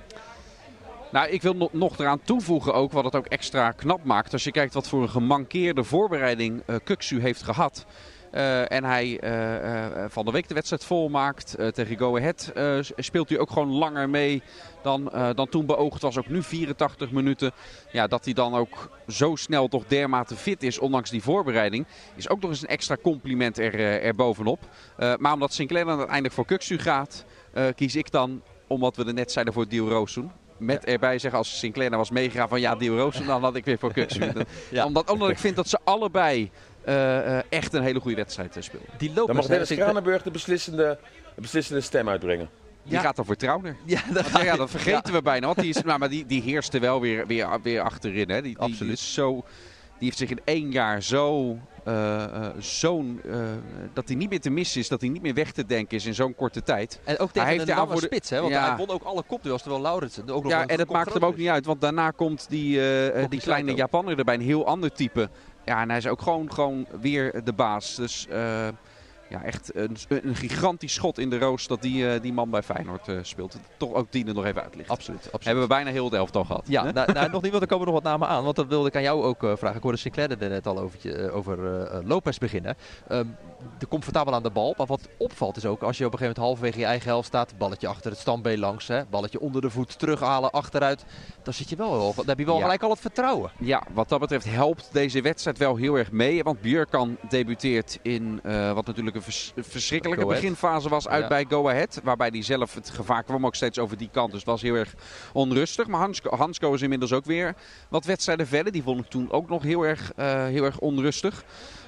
Nou, 1.11 1.29
ik 1.29 1.41
wil 1.41 1.53
nog, 1.55 1.73
nog 1.73 1.99
eraan 1.99 2.21
toevoegen 2.23 2.73
ook 2.73 2.91
wat 2.91 3.03
het 3.03 3.15
ook 3.15 3.25
extra 3.25 3.71
knap 3.71 4.03
maakt. 4.03 4.33
Als 4.33 4.43
je 4.43 4.51
kijkt 4.51 4.73
wat 4.73 4.87
voor 4.87 5.01
een 5.01 5.09
gemankeerde 5.09 5.83
voorbereiding 5.83 6.61
eh 6.65 6.75
Kuksu 6.83 7.21
heeft 7.21 7.43
gehad. 7.43 7.85
Eh, 8.31 8.71
en 8.71 8.83
hij 8.83 9.19
eh, 9.19 10.05
van 10.07 10.25
de 10.25 10.31
week 10.31 10.47
de 10.47 10.53
wedstrijd 10.53 10.83
volmaakt. 10.83 11.57
Tegen 11.73 11.97
Go 11.97 12.17
Ahead 12.17 12.51
speelt 12.95 13.29
hij 13.29 13.39
ook 13.39 13.51
gewoon 13.51 13.71
langer 13.71 14.09
mee 14.09 14.41
dan, 14.83 15.11
dan 15.35 15.49
toen 15.49 15.65
beoogd 15.65 16.01
was. 16.01 16.17
Ook 16.17 16.29
nu 16.29 16.43
84 16.43 17.11
minuten. 17.11 17.51
Ja, 17.91 18.07
dat 18.07 18.25
hij 18.25 18.33
dan 18.33 18.55
ook 18.55 18.89
zo 19.07 19.35
snel 19.35 19.67
toch 19.67 19.83
dermate 19.87 20.35
fit 20.35 20.63
is, 20.63 20.79
ondanks 20.79 21.09
die 21.09 21.21
voorbereiding. 21.21 21.85
Is 22.15 22.29
ook 22.29 22.41
nog 22.41 22.49
eens 22.49 22.61
een 22.61 22.67
extra 22.67 22.97
compliment 23.01 23.57
er, 23.57 23.79
erbovenop. 24.01 24.59
Eh, 24.97 25.13
maar 25.17 25.33
omdat 25.33 25.53
Sinclair 25.53 25.85
dan 25.85 25.97
uiteindelijk 25.97 26.33
voor 26.33 26.45
Kuksu 26.45 26.77
gaat, 26.77 27.25
kies 27.75 27.95
ik 27.95 28.11
dan, 28.11 28.41
omdat 28.67 28.95
we 28.95 29.05
er 29.05 29.13
net 29.13 29.31
zeiden 29.31 29.53
voor 29.53 29.67
Dio 29.67 29.87
Roossoen. 29.87 30.31
Met 30.57 30.85
erbij 30.85 31.19
zeggen, 31.19 31.39
als 31.39 31.59
Sinclair 31.59 31.89
nou 31.89 32.01
was 32.01 32.11
meegegaan 32.11 32.49
van 32.49 32.59
ja, 32.59 32.75
Dio 32.75 32.95
Roossoen, 32.95 33.25
dan 33.25 33.41
had 33.41 33.55
ik 33.55 33.65
weer 33.65 33.77
voor 33.77 33.93
Kuksu. 33.93 34.31
Ja. 34.69 34.85
omdat, 34.85 35.09
omdat 35.09 35.29
ik 35.29 35.37
vind 35.39 35.55
dat 35.55 35.67
ze 35.67 35.79
allebei 35.83 36.51
echt 37.49 37.73
een 37.73 37.83
hele 37.83 37.99
goede 37.99 38.15
wedstrijd 38.15 38.57
uh, 38.57 38.63
speelden. 38.63 38.89
Die 38.97 39.07
Dan 39.13 39.17
Lopez... 39.17 39.35
mag 39.35 39.45
Dennis 39.45 39.69
Kranenburg 39.69 40.23
de 40.23 40.31
beslissende, 40.31 40.97
de 41.35 41.41
beslissende 41.41 41.81
stem 41.81 42.09
uitbrengen. 42.09 42.49
Die 42.83 42.93
Ja. 42.93 43.01
gaat 43.01 43.15
dan 43.15 43.25
voor 43.25 43.35
Trauner. 43.35 43.75
Ja, 43.85 44.01
dat 44.13 44.27
Ja, 44.33 44.43
ja, 44.43 44.55
dat 44.55 44.69
vergeten 44.69 45.13
we 45.13 45.21
bijna. 45.21 45.45
Want 45.45 45.59
die, 45.59 45.69
is, 45.69 45.81
nou, 45.81 45.99
maar 45.99 46.09
die, 46.09 46.25
die 46.25 46.41
heerste 46.41 46.79
wel 46.79 47.01
weer, 47.01 47.27
weer, 47.27 47.47
weer 47.63 47.81
achterin. 47.81 48.29
Hè. 48.29 48.41
Die, 48.41 48.51
die, 48.53 48.57
Absoluut. 48.57 48.79
Die, 48.79 48.91
is 48.91 49.13
zo, 49.13 49.31
die 49.97 50.07
heeft 50.07 50.17
zich 50.17 50.29
in 50.29 50.39
één 50.43 50.71
jaar 50.71 51.01
zo... 51.03 51.57
eh, 51.83 52.23
eh, 52.23 52.45
zo'n, 52.59 53.21
eh, 53.25 53.35
dat 53.93 54.07
hij 54.07 54.15
niet 54.17 54.29
meer 54.29 54.39
te 54.39 54.49
missen 54.49 54.81
is, 54.81 54.87
dat 54.87 55.01
hij 55.01 55.09
niet 55.09 55.21
meer 55.21 55.33
weg 55.33 55.51
te 55.51 55.65
denken 55.65 55.97
is 55.97 56.05
in 56.05 56.13
zo'n 56.15 56.35
korte 56.35 56.63
tijd. 56.63 56.99
En 57.03 57.13
ook 57.13 57.19
Hij 57.19 57.27
tegen 57.33 57.47
heeft 57.47 57.59
een 57.59 57.75
de 57.75 57.81
lange 57.81 58.01
spits, 58.01 58.29
hè? 58.29 58.39
Want 58.41 58.53
Ja. 58.53 58.67
hij 58.67 58.77
won 58.77 58.89
ook 58.89 59.03
alle 59.03 59.23
kopduels, 59.27 59.61
terwijl 59.61 59.83
Lauritsen 59.83 60.29
ook 60.29 60.43
nog 60.43 60.51
Ja, 60.51 60.61
en 60.61 60.77
het 60.77 60.87
kop 60.87 60.95
maakt 60.95 61.13
hem 61.13 61.25
ook 61.25 61.37
niet 61.37 61.47
uit, 61.47 61.65
want 61.65 61.81
daarna 61.81 62.11
komt 62.11 62.45
die, 62.49 62.79
eh, 62.79 63.23
eh, 63.23 63.29
die 63.29 63.39
kleine. 63.41 63.73
Japanner 63.73 64.17
erbij, 64.17 64.33
een 64.35 64.41
heel 64.41 64.65
ander 64.65 64.91
type. 64.91 65.29
Ja, 65.65 65.81
en 65.81 65.89
hij 65.89 65.97
is 65.97 66.07
ook 66.07 66.21
gewoon, 66.21 66.53
gewoon 66.53 66.85
weer 67.01 67.43
de 67.43 67.53
baas. 67.53 67.95
Dus 67.95 68.27
eh, 68.27 68.67
ja, 69.31 69.43
echt 69.43 69.75
een, 69.75 69.97
een 70.07 70.35
gigantisch 70.35 70.93
schot 70.93 71.17
in 71.17 71.29
de 71.29 71.39
roos 71.39 71.67
dat 71.67 71.81
die, 71.81 72.09
eh, 72.13 72.21
die 72.21 72.33
man 72.33 72.49
bij 72.49 72.63
Feyenoord 72.63 73.07
eh, 73.07 73.17
speelt. 73.21 73.57
Toch 73.77 73.93
ook 73.93 74.11
die 74.11 74.27
er 74.27 74.33
nog 74.33 74.45
even 74.45 74.63
uitlicht. 74.63 74.89
Absoluut, 74.89 75.19
absoluut. 75.19 75.43
Hebben 75.43 75.63
we 75.63 75.69
bijna 75.69 75.91
heel 75.91 76.05
het 76.05 76.13
elftal 76.13 76.43
gehad. 76.43 76.63
Ja, 76.67 76.91
nou, 76.91 77.11
nou, 77.11 77.29
nog 77.31 77.41
niet, 77.41 77.51
want 77.51 77.63
er 77.63 77.69
komen 77.69 77.85
nog 77.85 77.95
wat 77.95 78.03
namen 78.03 78.27
aan. 78.27 78.43
Want 78.43 78.55
dat 78.55 78.67
wilde 78.67 78.87
ik 78.87 78.95
aan 78.95 79.01
jou 79.01 79.23
ook 79.23 79.43
eh, 79.43 79.51
vragen. 79.55 79.77
Ik 79.77 79.83
hoorde 79.83 79.97
Sinclair 79.97 80.41
er 80.41 80.49
net 80.49 80.67
al 80.67 80.79
over, 80.79 81.31
over 81.31 81.57
Lopez 82.05 82.37
beginnen. 82.37 82.75
Ehm 83.07 83.27
de 83.77 83.87
comfortabel 83.87 84.33
aan 84.33 84.43
de 84.43 84.49
bal. 84.49 84.73
Maar 84.77 84.87
wat 84.87 85.09
opvalt 85.17 85.57
is 85.57 85.65
ook, 85.65 85.81
als 85.81 85.97
je 85.97 86.05
op 86.05 86.11
een 86.11 86.17
gegeven 86.17 86.41
moment 86.41 86.59
halverwege 86.61 86.79
je 86.79 86.85
eigen 86.85 87.09
helft 87.09 87.27
staat. 87.27 87.53
Balletje 87.57 87.87
achter 87.87 88.11
het 88.11 88.19
standbeen 88.19 88.59
langs. 88.59 88.87
Hè, 88.87 89.05
balletje 89.05 89.39
onder 89.39 89.61
de 89.61 89.69
voet, 89.69 89.99
terughalen, 89.99 90.51
achteruit. 90.51 91.05
Dan, 91.43 91.53
zit 91.53 91.69
je 91.69 91.75
wel, 91.75 92.13
dan 92.15 92.25
heb 92.27 92.39
je 92.39 92.45
wel 92.45 92.55
Ja. 92.55 92.61
gelijk 92.61 92.83
al 92.83 92.89
het 92.89 92.99
vertrouwen. 92.99 93.51
Ja, 93.59 93.83
wat 93.93 94.09
dat 94.09 94.19
betreft 94.19 94.45
helpt 94.45 94.89
deze 94.91 95.21
wedstrijd 95.21 95.57
wel 95.57 95.75
heel 95.75 95.95
erg 95.95 96.11
mee. 96.11 96.43
Want 96.43 96.61
Björkan 96.61 97.17
debuteert 97.29 97.99
in 98.01 98.39
wat 98.73 98.85
natuurlijk 98.85 99.15
een 99.15 99.20
vers- 99.21 99.53
verschrikkelijke 99.57 100.25
beginfase 100.25 100.89
was 100.89 101.07
uit 101.07 101.21
Ja. 101.21 101.27
bij 101.27 101.45
Go 101.49 101.69
Ahead. 101.69 101.99
Waarbij 102.03 102.29
hij 102.31 102.43
zelf 102.43 102.73
het 102.73 102.89
gevaar 102.89 103.23
kwam 103.23 103.45
ook 103.45 103.55
steeds 103.55 103.79
over 103.79 103.97
die 103.97 104.09
kant. 104.11 104.29
Dus 104.31 104.39
het 104.39 104.49
was 104.49 104.61
heel 104.61 104.75
erg 104.75 104.93
onrustig. 105.33 105.87
Maar 105.87 105.99
Hansko, 105.99 106.35
Hansko 106.35 106.73
is 106.73 106.81
inmiddels 106.81 107.13
ook 107.13 107.25
weer 107.25 107.55
wat 107.89 108.05
wedstrijden 108.05 108.47
verder. 108.47 108.71
Die 108.71 108.83
vond 108.83 108.99
ik 108.99 109.09
toen 109.09 109.31
ook 109.31 109.49
nog 109.49 109.63
heel 109.63 109.83
erg, 109.83 110.11
eh, 110.15 110.45
heel 110.45 110.63
erg 110.63 110.79
onrustig. 110.79 111.43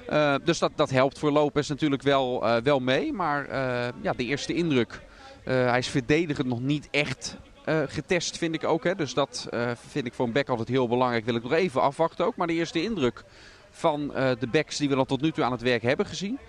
Eh, 0.08 0.36
dus 0.44 0.60
dat, 0.60 0.72
dat 0.76 0.90
helpt 0.90 1.20
voor 1.20 1.32
Lopez 1.32 1.70
natuurlijk 1.70 2.02
wel, 2.02 2.46
eh, 2.48 2.62
wel 2.62 2.80
mee. 2.80 3.14
Maar 3.14 3.48
ja, 4.02 4.14
de 4.16 4.26
eerste 4.26 4.54
indruk. 4.54 5.02
hij 5.44 5.78
is 5.78 5.88
verdedigend 5.88 6.48
nog 6.48 6.62
niet 6.62 6.88
echt 6.92 7.38
getest, 7.88 8.38
vind 8.38 8.56
ik 8.56 8.64
ook. 8.64 8.84
Hè. 8.84 8.96
Dus 8.96 9.14
dat 9.14 9.48
vind 9.90 10.06
ik 10.06 10.14
voor 10.14 10.26
een 10.26 10.32
back 10.32 10.50
altijd 10.50 10.68
heel 10.68 10.88
belangrijk. 10.88 11.26
Wil 11.26 11.36
ik 11.36 11.44
nog 11.44 11.54
even 11.54 11.82
afwachten 11.82 12.26
ook. 12.26 12.36
Maar 12.36 12.48
de 12.48 12.54
eerste 12.54 12.84
indruk 12.84 13.24
van 13.72 14.08
de 14.40 14.48
backs 14.52 14.78
die 14.78 14.90
we 14.90 14.96
dan 14.96 15.06
tot 15.06 15.22
nu 15.22 15.32
toe 15.32 15.44
aan 15.44 15.52
het 15.52 15.62
werk 15.62 15.82
hebben 15.82 16.06
gezien. 16.06 16.40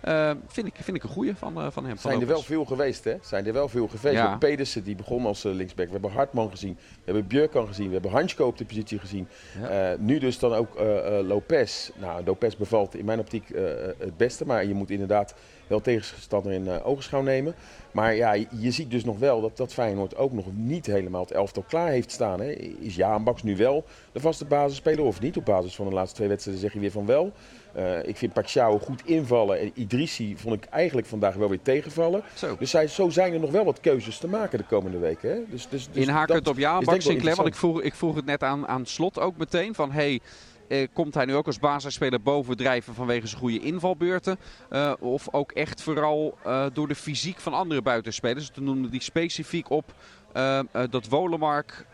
Eh, 0.00 0.30
vind, 0.46 0.66
ik, 0.66 0.74
vind 0.80 0.96
ik 0.96 1.02
een 1.02 1.08
goeie 1.08 1.36
van, 1.36 1.60
eh, 1.60 1.70
van 1.70 1.84
hem. 1.84 1.98
van 1.98 2.10
Zijn 2.10 2.22
er 2.22 2.26
wel 2.26 2.42
veel 2.42 2.64
geweest, 2.64 3.04
hè? 3.04 3.16
Zijn 3.20 3.46
er 3.46 3.52
wel 3.52 3.68
veel 3.68 3.88
geweest. 3.88 4.16
Ja. 4.16 4.36
Pedersen, 4.36 4.84
die 4.84 4.94
begon 4.94 5.26
als 5.26 5.44
eh, 5.44 5.52
linksback. 5.52 5.86
We 5.86 5.92
hebben 5.92 6.10
Hartman 6.10 6.50
gezien. 6.50 6.74
We 6.74 7.00
hebben 7.04 7.26
Björkan 7.26 7.66
gezien. 7.66 7.86
We 7.86 7.92
hebben 7.92 8.10
Hansko 8.10 8.46
op 8.46 8.58
de 8.58 8.64
positie 8.64 8.98
gezien. 8.98 9.28
Ja. 9.60 9.96
Nu 9.98 10.18
dus 10.18 10.38
dan 10.38 10.52
ook 10.52 10.80
Lopez. 11.24 11.90
Nou, 11.96 12.24
Lopez 12.24 12.56
bevalt 12.56 12.94
in 12.94 13.04
mijn 13.04 13.18
optiek 13.18 13.48
het 13.98 14.16
beste. 14.16 14.46
Maar 14.46 14.64
je 14.64 14.74
moet 14.74 14.90
inderdaad 14.90 15.34
wel 15.70 15.80
tegenstander 15.80 16.52
in 16.52 16.68
eh, 16.68 16.86
ogenschouw 16.86 17.22
nemen. 17.22 17.54
Maar 17.92 18.14
ja, 18.14 18.32
je, 18.32 18.46
je 18.50 18.70
ziet 18.70 18.90
dus 18.90 19.04
nog 19.04 19.18
wel 19.18 19.40
dat, 19.40 19.56
dat 19.56 19.72
Feyenoord 19.72 20.16
ook 20.16 20.32
nog 20.32 20.44
niet 20.52 20.86
helemaal 20.86 21.20
het 21.20 21.30
elftal 21.30 21.64
klaar 21.68 21.88
heeft 21.88 22.10
staan. 22.10 22.40
Hè. 22.40 22.50
Is 22.80 22.96
Jaan 22.96 23.24
Baks 23.24 23.42
nu 23.42 23.56
wel 23.56 23.84
de 24.12 24.20
vaste 24.20 24.44
basisspeler 24.44 25.04
of 25.04 25.20
niet? 25.20 25.36
Op 25.36 25.44
basis 25.44 25.74
van 25.74 25.88
de 25.88 25.94
laatste 25.94 26.16
twee 26.16 26.28
wedstrijden 26.28 26.62
zeg 26.62 26.72
je 26.72 26.80
weer 26.80 26.90
van 26.90 27.06
wel. 27.06 27.32
Eh, 27.72 28.06
ik 28.06 28.16
vind 28.16 28.32
Pacquiao 28.32 28.78
goed 28.78 29.02
invallen. 29.04 29.60
En 29.60 29.70
Idrissi 29.74 30.36
vond 30.36 30.54
ik 30.54 30.64
eigenlijk 30.64 31.06
vandaag 31.06 31.34
wel 31.34 31.48
weer 31.48 31.62
tegenvallen. 31.62 32.22
Zo. 32.34 32.56
Dus 32.58 32.70
zij, 32.70 32.86
zo 32.86 33.08
zijn 33.08 33.32
er 33.32 33.40
nog 33.40 33.50
wel 33.50 33.64
wat 33.64 33.80
keuzes 33.80 34.18
te 34.18 34.28
maken 34.28 34.58
de 34.58 34.64
komende 34.64 34.98
weken. 34.98 35.30
Hè? 35.30 35.38
Dus, 35.48 35.68
dus, 35.68 35.88
dus 35.92 36.06
Inhakend 36.06 36.48
op 36.48 36.58
ja, 36.58 36.78
is 36.78 36.84
Bart 36.84 36.86
denk 36.86 36.98
ik 36.98 37.02
wel 37.02 37.12
Sinclair. 37.12 37.36
Want 37.36 37.48
ik 37.48 37.54
vroeg, 37.54 37.82
ik 37.82 37.94
vroeg 37.94 38.14
het 38.14 38.24
net 38.24 38.42
aan, 38.42 38.66
aan 38.68 38.86
Slot 38.86 39.18
ook 39.18 39.36
meteen. 39.36 39.74
Van 39.74 39.92
hey, 39.92 40.20
eh, 40.70 40.88
komt 40.92 41.14
hij 41.14 41.24
nu 41.24 41.34
ook 41.34 41.46
als 41.46 41.58
basisspeler 41.58 42.22
bovendrijven 42.22 42.94
vanwege 42.94 43.26
zijn 43.26 43.40
goede 43.40 43.58
invalbeurten? 43.58 44.38
Eh, 44.68 44.92
of 44.98 45.28
ook 45.30 45.52
echt 45.52 45.82
vooral 45.82 46.38
eh, 46.44 46.66
door 46.72 46.88
de 46.88 46.94
fysiek 46.94 47.40
van 47.40 47.52
andere 47.52 47.82
buitenspelers? 47.82 48.50
Toen 48.50 48.64
noemde 48.64 48.88
die 48.88 49.02
specifiek 49.02 49.70
op 49.70 49.94
eh, 50.32 50.60
dat 50.90 51.08
Wolemark 51.08 51.86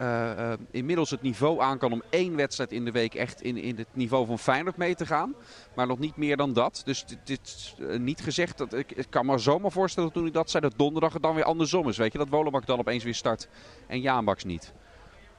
inmiddels 0.70 1.10
het 1.10 1.22
niveau 1.22 1.60
aan 1.60 1.78
kan 1.78 1.92
om 1.92 2.02
één 2.10 2.36
wedstrijd 2.36 2.72
in 2.72 2.84
de 2.84 2.90
week 2.90 3.14
echt 3.14 3.42
in, 3.42 3.56
in 3.56 3.76
het 3.76 3.88
niveau 3.92 4.26
van 4.26 4.38
Feyenoord 4.38 4.76
mee 4.76 4.94
te 4.94 5.06
gaan. 5.06 5.34
Maar 5.74 5.86
nog 5.86 5.98
niet 5.98 6.16
meer 6.16 6.36
dan 6.36 6.52
dat. 6.52 6.82
Dus 6.84 7.04
dit, 7.04 7.18
dit 7.24 7.74
niet 7.98 8.20
gezegd 8.20 8.58
dat 8.58 8.72
ik, 8.72 9.06
kan 9.10 9.26
me 9.26 9.38
zomaar 9.38 9.72
voorstellen 9.72 10.12
toen 10.12 10.26
ik 10.26 10.32
dat 10.32 10.50
zei 10.50 10.62
dat 10.62 10.74
donderdag 10.76 11.12
het 11.12 11.22
dan 11.22 11.34
weer 11.34 11.44
andersom 11.44 11.88
is. 11.88 11.96
Weet 11.96 12.12
je 12.12 12.18
dat 12.18 12.28
Wolemark 12.28 12.66
dan 12.66 12.78
opeens 12.78 13.04
weer 13.04 13.14
start 13.14 13.48
en 13.86 14.00
Jaanbaks 14.00 14.44
niet. 14.44 14.72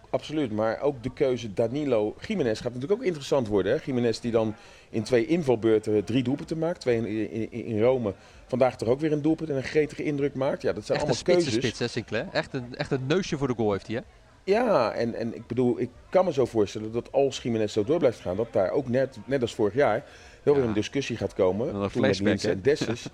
Absoluut, 0.10 0.52
maar 0.52 0.82
ook 0.82 1.04
de 1.04 1.14
keuze 1.14 1.54
Danilo 1.54 2.16
Jiménez 2.28 2.62
gaat 2.62 2.74
natuurlijk 2.74 3.00
ook 3.00 3.06
interessant 3.06 3.48
worden. 3.48 3.72
Hè? 3.72 3.78
Jiménez 3.86 4.20
die 4.20 4.32
dan 4.32 4.56
in 4.90 5.04
twee 5.04 5.26
invalbeurten 5.26 6.04
drie 6.04 6.24
doelpunten 6.24 6.58
maakt. 6.58 6.80
Twee 6.82 6.98
in, 6.98 7.32
in, 7.52 7.66
in 7.66 7.82
Rome. 7.82 8.14
Vandaag 8.48 8.78
toch 8.78 8.90
ook 8.90 9.00
weer 9.00 9.12
een 9.12 9.22
doelpunt 9.22 9.50
en 9.50 9.56
een 9.56 9.64
gretige 9.64 10.04
indruk 10.04 10.36
maakt. 10.36 10.62
Ja, 10.62 10.74
dat 10.74 10.86
zijn 10.86 11.00
Echt 11.00 11.08
een 11.08 11.14
allemaal 11.16 11.36
spitse 11.36 11.60
keuzes. 11.60 11.64
spits, 11.64 11.80
hè, 11.80 11.88
Sinclair? 11.88 12.28
Echt 12.32 12.54
een, 12.54 12.76
echt 12.76 12.92
een 12.92 13.08
neusje 13.08 13.38
voor 13.38 13.48
de 13.48 13.54
goal 13.54 13.72
heeft 13.72 13.88
hij, 13.88 13.96
hè? 13.96 14.02
Ja, 14.44 14.92
en, 14.92 15.14
en 15.14 15.36
ik 15.36 15.48
bedoel, 15.48 15.80
ik 15.80 15.90
kan 16.10 16.26
me 16.26 16.34
zo 16.34 16.46
voorstellen 16.46 16.92
dat 16.92 17.12
als 17.12 17.42
Jiménez 17.42 17.74
zo 17.74 17.84
door 17.84 18.00
blijft 18.00 18.20
gaan, 18.20 18.36
dat 18.36 18.54
daar 18.54 18.72
ook 18.72 18.90
net, 18.90 19.18
net 19.26 19.42
als 19.42 19.56
vorig 19.56 19.74
jaar 19.74 20.06
wel 20.48 20.56
weer 20.56 20.66
een 20.66 20.74
discussie 20.74 21.18
gaat 21.18 21.34
komen. 21.34 21.68
Een 21.68 21.72
Toen 21.72 21.82
met 21.82 21.92
flashback, 21.92 22.42
en 22.42 22.62
Dessus. 22.62 23.08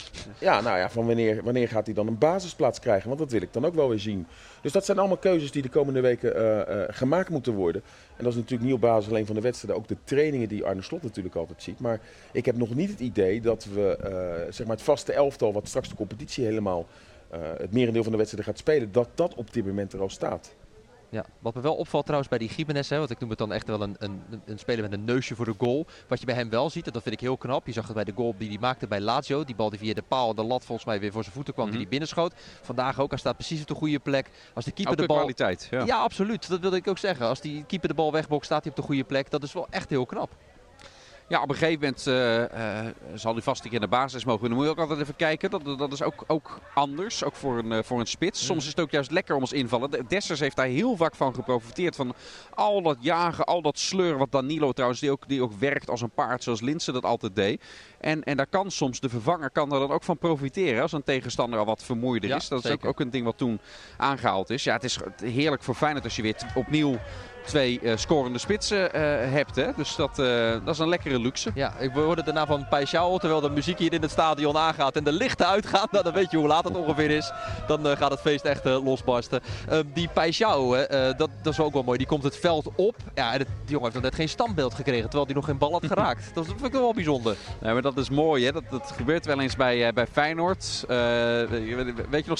ja, 0.38 0.60
nou 0.60 0.78
ja, 0.78 0.90
van 0.90 1.06
wanneer, 1.06 1.42
wanneer 1.44 1.68
gaat 1.68 1.86
hij 1.86 1.94
dan 1.94 2.06
een 2.06 2.18
basisplaats 2.18 2.80
krijgen? 2.80 3.08
Want 3.08 3.20
dat 3.20 3.30
wil 3.30 3.42
ik 3.42 3.52
dan 3.52 3.64
ook 3.64 3.74
wel 3.74 3.88
weer 3.88 3.98
zien. 3.98 4.26
Dus 4.62 4.72
dat 4.72 4.84
zijn 4.84 4.98
allemaal 4.98 5.16
keuzes 5.16 5.50
die 5.50 5.62
de 5.62 5.68
komende 5.68 6.00
weken 6.00 6.36
eh, 6.36 6.82
eh, 6.82 6.88
gemaakt 6.90 7.30
moeten 7.30 7.54
worden. 7.54 7.82
En 8.16 8.24
dat 8.24 8.32
is 8.32 8.38
natuurlijk 8.38 8.62
niet 8.62 8.74
op 8.74 8.80
basis 8.80 9.10
alleen 9.10 9.26
van 9.26 9.34
de 9.34 9.40
wedstrijden, 9.40 9.80
ook 9.80 9.88
de 9.88 9.96
trainingen 10.04 10.48
die 10.48 10.64
Arne 10.64 10.82
Slot 10.82 11.02
natuurlijk 11.02 11.34
altijd 11.34 11.62
ziet. 11.62 11.80
Maar 11.80 12.00
ik 12.32 12.46
heb 12.46 12.56
nog 12.56 12.74
niet 12.74 12.90
het 12.90 13.00
idee 13.00 13.40
dat 13.40 13.64
we 13.64 13.96
eh, 13.96 14.52
zeg 14.52 14.66
maar 14.66 14.76
het 14.76 14.84
vaste 14.84 15.12
elftal, 15.12 15.52
wat 15.52 15.68
straks 15.68 15.88
de 15.88 15.94
competitie 15.94 16.44
helemaal 16.44 16.86
het 17.58 17.72
merendeel 17.72 18.02
van 18.02 18.12
de 18.12 18.18
wedstrijden 18.18 18.52
gaat 18.52 18.60
spelen, 18.60 18.92
dat 18.92 19.08
dat 19.14 19.34
op 19.34 19.52
dit 19.52 19.66
moment 19.66 19.92
er 19.92 20.00
al 20.00 20.10
staat. 20.10 20.54
Ja, 21.10 21.24
wat 21.38 21.54
me 21.54 21.60
wel 21.60 21.74
opvalt 21.74 22.02
trouwens 22.04 22.30
bij 22.30 22.38
die 22.38 22.48
Gimenez, 22.48 22.88
hè, 22.88 22.98
want 22.98 23.10
ik 23.10 23.18
noem 23.20 23.28
het 23.30 23.38
dan 23.38 23.52
echt 23.52 23.66
wel 23.66 23.82
een, 23.82 23.96
een, 23.98 24.22
een 24.44 24.58
speler 24.58 24.82
met 24.82 24.92
een 24.92 25.04
neusje 25.04 25.34
voor 25.34 25.44
de 25.44 25.54
goal. 25.58 25.86
Wat 26.08 26.20
je 26.20 26.26
bij 26.26 26.34
hem 26.34 26.50
wel 26.50 26.70
ziet, 26.70 26.86
en 26.86 26.92
dat 26.92 27.02
vind 27.02 27.14
ik 27.14 27.20
heel 27.20 27.36
knap. 27.36 27.66
Je 27.66 27.72
zag 27.72 27.84
het 27.84 27.94
bij 27.94 28.04
de 28.04 28.12
goal 28.14 28.34
die 28.38 28.48
hij 28.48 28.58
maakte 28.60 28.86
bij 28.86 29.00
Lazio. 29.00 29.44
Die 29.44 29.54
bal 29.54 29.70
die 29.70 29.78
via 29.78 29.94
de 29.94 30.02
paal 30.02 30.30
en 30.30 30.36
de 30.36 30.42
lat 30.44 30.64
volgens 30.64 30.86
mij 30.86 31.00
weer 31.00 31.12
voor 31.12 31.22
zijn 31.22 31.34
voeten 31.34 31.54
kwam, 31.54 31.64
die 31.66 31.74
Mhm. 31.74 31.82
hij 31.82 31.90
binnenschoot. 31.90 32.32
Vandaag 32.62 33.00
ook, 33.00 33.10
hij 33.10 33.18
staat 33.18 33.36
precies 33.36 33.60
op 33.60 33.66
de 33.66 33.74
goede 33.74 33.98
plek. 33.98 34.30
Als 34.54 34.64
de 34.64 34.70
keeper 34.72 34.92
Ook 34.92 34.98
de 34.98 35.02
de 35.06 35.08
bal... 35.08 35.16
kwaliteit. 35.18 35.68
Ja. 35.70 35.84
Ja. 35.84 35.96
absoluut. 36.02 36.48
Dat 36.48 36.60
wilde 36.60 36.76
ik 36.76 36.88
ook 36.88 36.98
zeggen. 36.98 37.26
Als 37.26 37.40
die 37.40 37.64
keeper 37.64 37.88
de 37.88 37.94
bal 37.94 38.12
wegbokst, 38.12 38.46
staat 38.46 38.62
hij 38.62 38.70
op 38.70 38.76
de 38.76 38.82
goede 38.82 39.04
plek. 39.04 39.30
Dat 39.30 39.42
is 39.42 39.52
wel 39.52 39.66
echt 39.70 39.90
heel 39.90 40.06
knap. 40.06 40.30
Ja, 41.30 41.42
op 41.42 41.48
een 41.48 41.54
gegeven 41.56 41.80
moment 41.80 42.06
eh, 42.06 42.86
eh, 42.86 42.94
zal 43.14 43.32
hij 43.32 43.42
vast 43.42 43.64
een 43.64 43.70
keer 43.70 43.78
naar 43.78 43.88
basis 43.88 44.24
mogen. 44.24 44.48
Dan 44.48 44.56
moet 44.56 44.64
je 44.64 44.70
ook 44.70 44.78
altijd 44.78 45.00
even 45.00 45.16
kijken. 45.16 45.50
Dat, 45.50 45.78
dat 45.78 45.92
is 45.92 46.02
ook, 46.02 46.24
ook 46.26 46.60
anders, 46.74 47.24
ook 47.24 47.34
voor 47.34 47.58
een, 47.58 47.72
eh, 47.72 47.82
voor 47.82 48.00
een 48.00 48.06
spits. 48.06 48.44
Soms 48.46 48.62
is 48.62 48.70
het 48.70 48.80
ook 48.80 48.90
juist 48.90 49.10
lekker 49.10 49.34
om 49.34 49.40
als 49.40 49.52
invallen. 49.52 49.90
De- 49.90 50.04
Dessers 50.08 50.40
heeft 50.40 50.56
daar 50.56 50.66
heel 50.66 50.96
vaak 50.96 51.14
van 51.14 51.34
geprofiteerd. 51.34 51.96
Van 51.96 52.14
al 52.54 52.82
dat 52.82 52.96
jagen, 53.00 53.44
al 53.44 53.62
dat 53.62 53.78
sleuren. 53.78 54.18
Wat 54.18 54.32
Danilo 54.32 54.72
trouwens, 54.72 55.00
die 55.00 55.10
ook, 55.10 55.28
die 55.28 55.42
ook 55.42 55.52
werkt 55.52 55.90
als 55.90 56.00
een 56.00 56.10
paard 56.10 56.42
zoals 56.42 56.60
Linsen 56.60 56.92
dat 56.92 57.04
altijd 57.04 57.34
deed. 57.36 57.62
En, 58.00 58.24
en 58.24 58.36
daar 58.36 58.46
kan 58.46 58.70
soms 58.70 59.00
de 59.00 59.08
vervanger 59.08 59.50
kan 59.50 59.72
er 59.72 59.80
dan 59.80 59.90
ook 59.90 60.02
van 60.04 60.18
profiteren. 60.18 60.82
Als 60.82 60.92
een 60.92 61.02
tegenstander 61.02 61.58
al 61.58 61.64
wat 61.64 61.84
vermoeider 61.84 62.30
Ja, 62.30 62.36
is. 62.36 62.48
Dat 62.48 62.64
is 62.64 62.70
ook, 62.70 62.84
ook 62.84 63.00
een 63.00 63.10
ding 63.10 63.24
wat 63.24 63.38
toen 63.38 63.60
aangehaald 63.96 64.50
is. 64.50 64.64
Ja, 64.64 64.72
het 64.74 64.84
is 64.84 64.98
heerlijk 65.24 65.62
voor 65.62 65.74
Feyenoord 65.74 66.04
als 66.04 66.16
je 66.16 66.22
weer 66.22 66.36
opnieuw 66.54 66.98
twee 67.46 67.80
eh, 67.80 67.96
scorende 67.96 68.38
spitsen 68.38 68.92
eh, 68.92 69.02
hebt. 69.32 69.56
Hè? 69.56 69.66
Dus 69.76 69.96
dat, 69.96 70.18
eh, 70.18 70.50
dat 70.64 70.74
is 70.74 70.78
een 70.78 70.88
lekkere 70.88 71.18
luxe. 71.20 71.50
Ja, 71.54 71.72
ik 71.78 71.90
hoorde 71.94 72.22
daarna 72.22 72.46
van 72.46 72.64
Paixão, 72.66 73.20
terwijl 73.20 73.40
de 73.40 73.50
muziek 73.50 73.78
hier 73.78 73.92
in 73.92 74.02
het 74.02 74.10
stadion 74.10 74.56
aangaat 74.56 74.96
en 74.96 75.04
de 75.04 75.12
lichten 75.12 75.46
uitgaan. 75.46 75.88
Nou, 75.90 76.04
dan 76.04 76.12
weet 76.12 76.30
je 76.30 76.36
hoe 76.36 76.46
laat 76.46 76.64
het 76.64 76.76
ongeveer 76.76 77.10
is. 77.10 77.32
Dan 77.66 77.86
gaat 77.96 78.10
het 78.10 78.20
feest 78.20 78.44
echt 78.44 78.66
eh, 78.66 78.84
losbarsten. 78.84 79.40
Ehm, 79.68 79.82
die 79.94 80.08
eh, 80.74 81.16
dat, 81.16 81.30
dat 81.42 81.52
is 81.52 81.60
ook 81.60 81.72
wel 81.72 81.82
mooi. 81.82 81.98
Die 81.98 82.06
komt 82.06 82.22
het 82.22 82.36
veld 82.36 82.68
op. 82.74 82.96
Ja, 83.14 83.32
en 83.32 83.38
het- 83.38 83.48
die 83.48 83.66
jongen 83.66 83.82
heeft 83.82 83.94
nog 83.94 84.02
net 84.02 84.14
geen 84.14 84.28
standbeeld 84.28 84.74
gekregen, 84.74 85.02
terwijl 85.02 85.24
hij 85.24 85.34
nog 85.34 85.44
geen 85.44 85.58
bal 85.58 85.72
had 85.72 85.86
geraakt. 85.92 86.30
dat 86.34 86.46
vind 86.46 86.64
ik 86.64 86.72
wel 86.72 86.94
bijzonder. 86.94 87.36
Nee, 87.60 87.72
maar 87.72 87.82
dat 87.82 87.96
is 87.96 88.10
mooi, 88.10 88.44
hè? 88.44 88.52
Dat, 88.52 88.62
dat 88.70 88.92
gebeurt 88.96 89.26
wel 89.26 89.40
eens 89.40 89.56
bij, 89.56 89.86
eh, 89.86 89.92
bij 89.92 90.06
Feyenoord. 90.06 90.84
Eh, 90.88 90.96
weet 92.10 92.24
je 92.24 92.24
nog, 92.26 92.38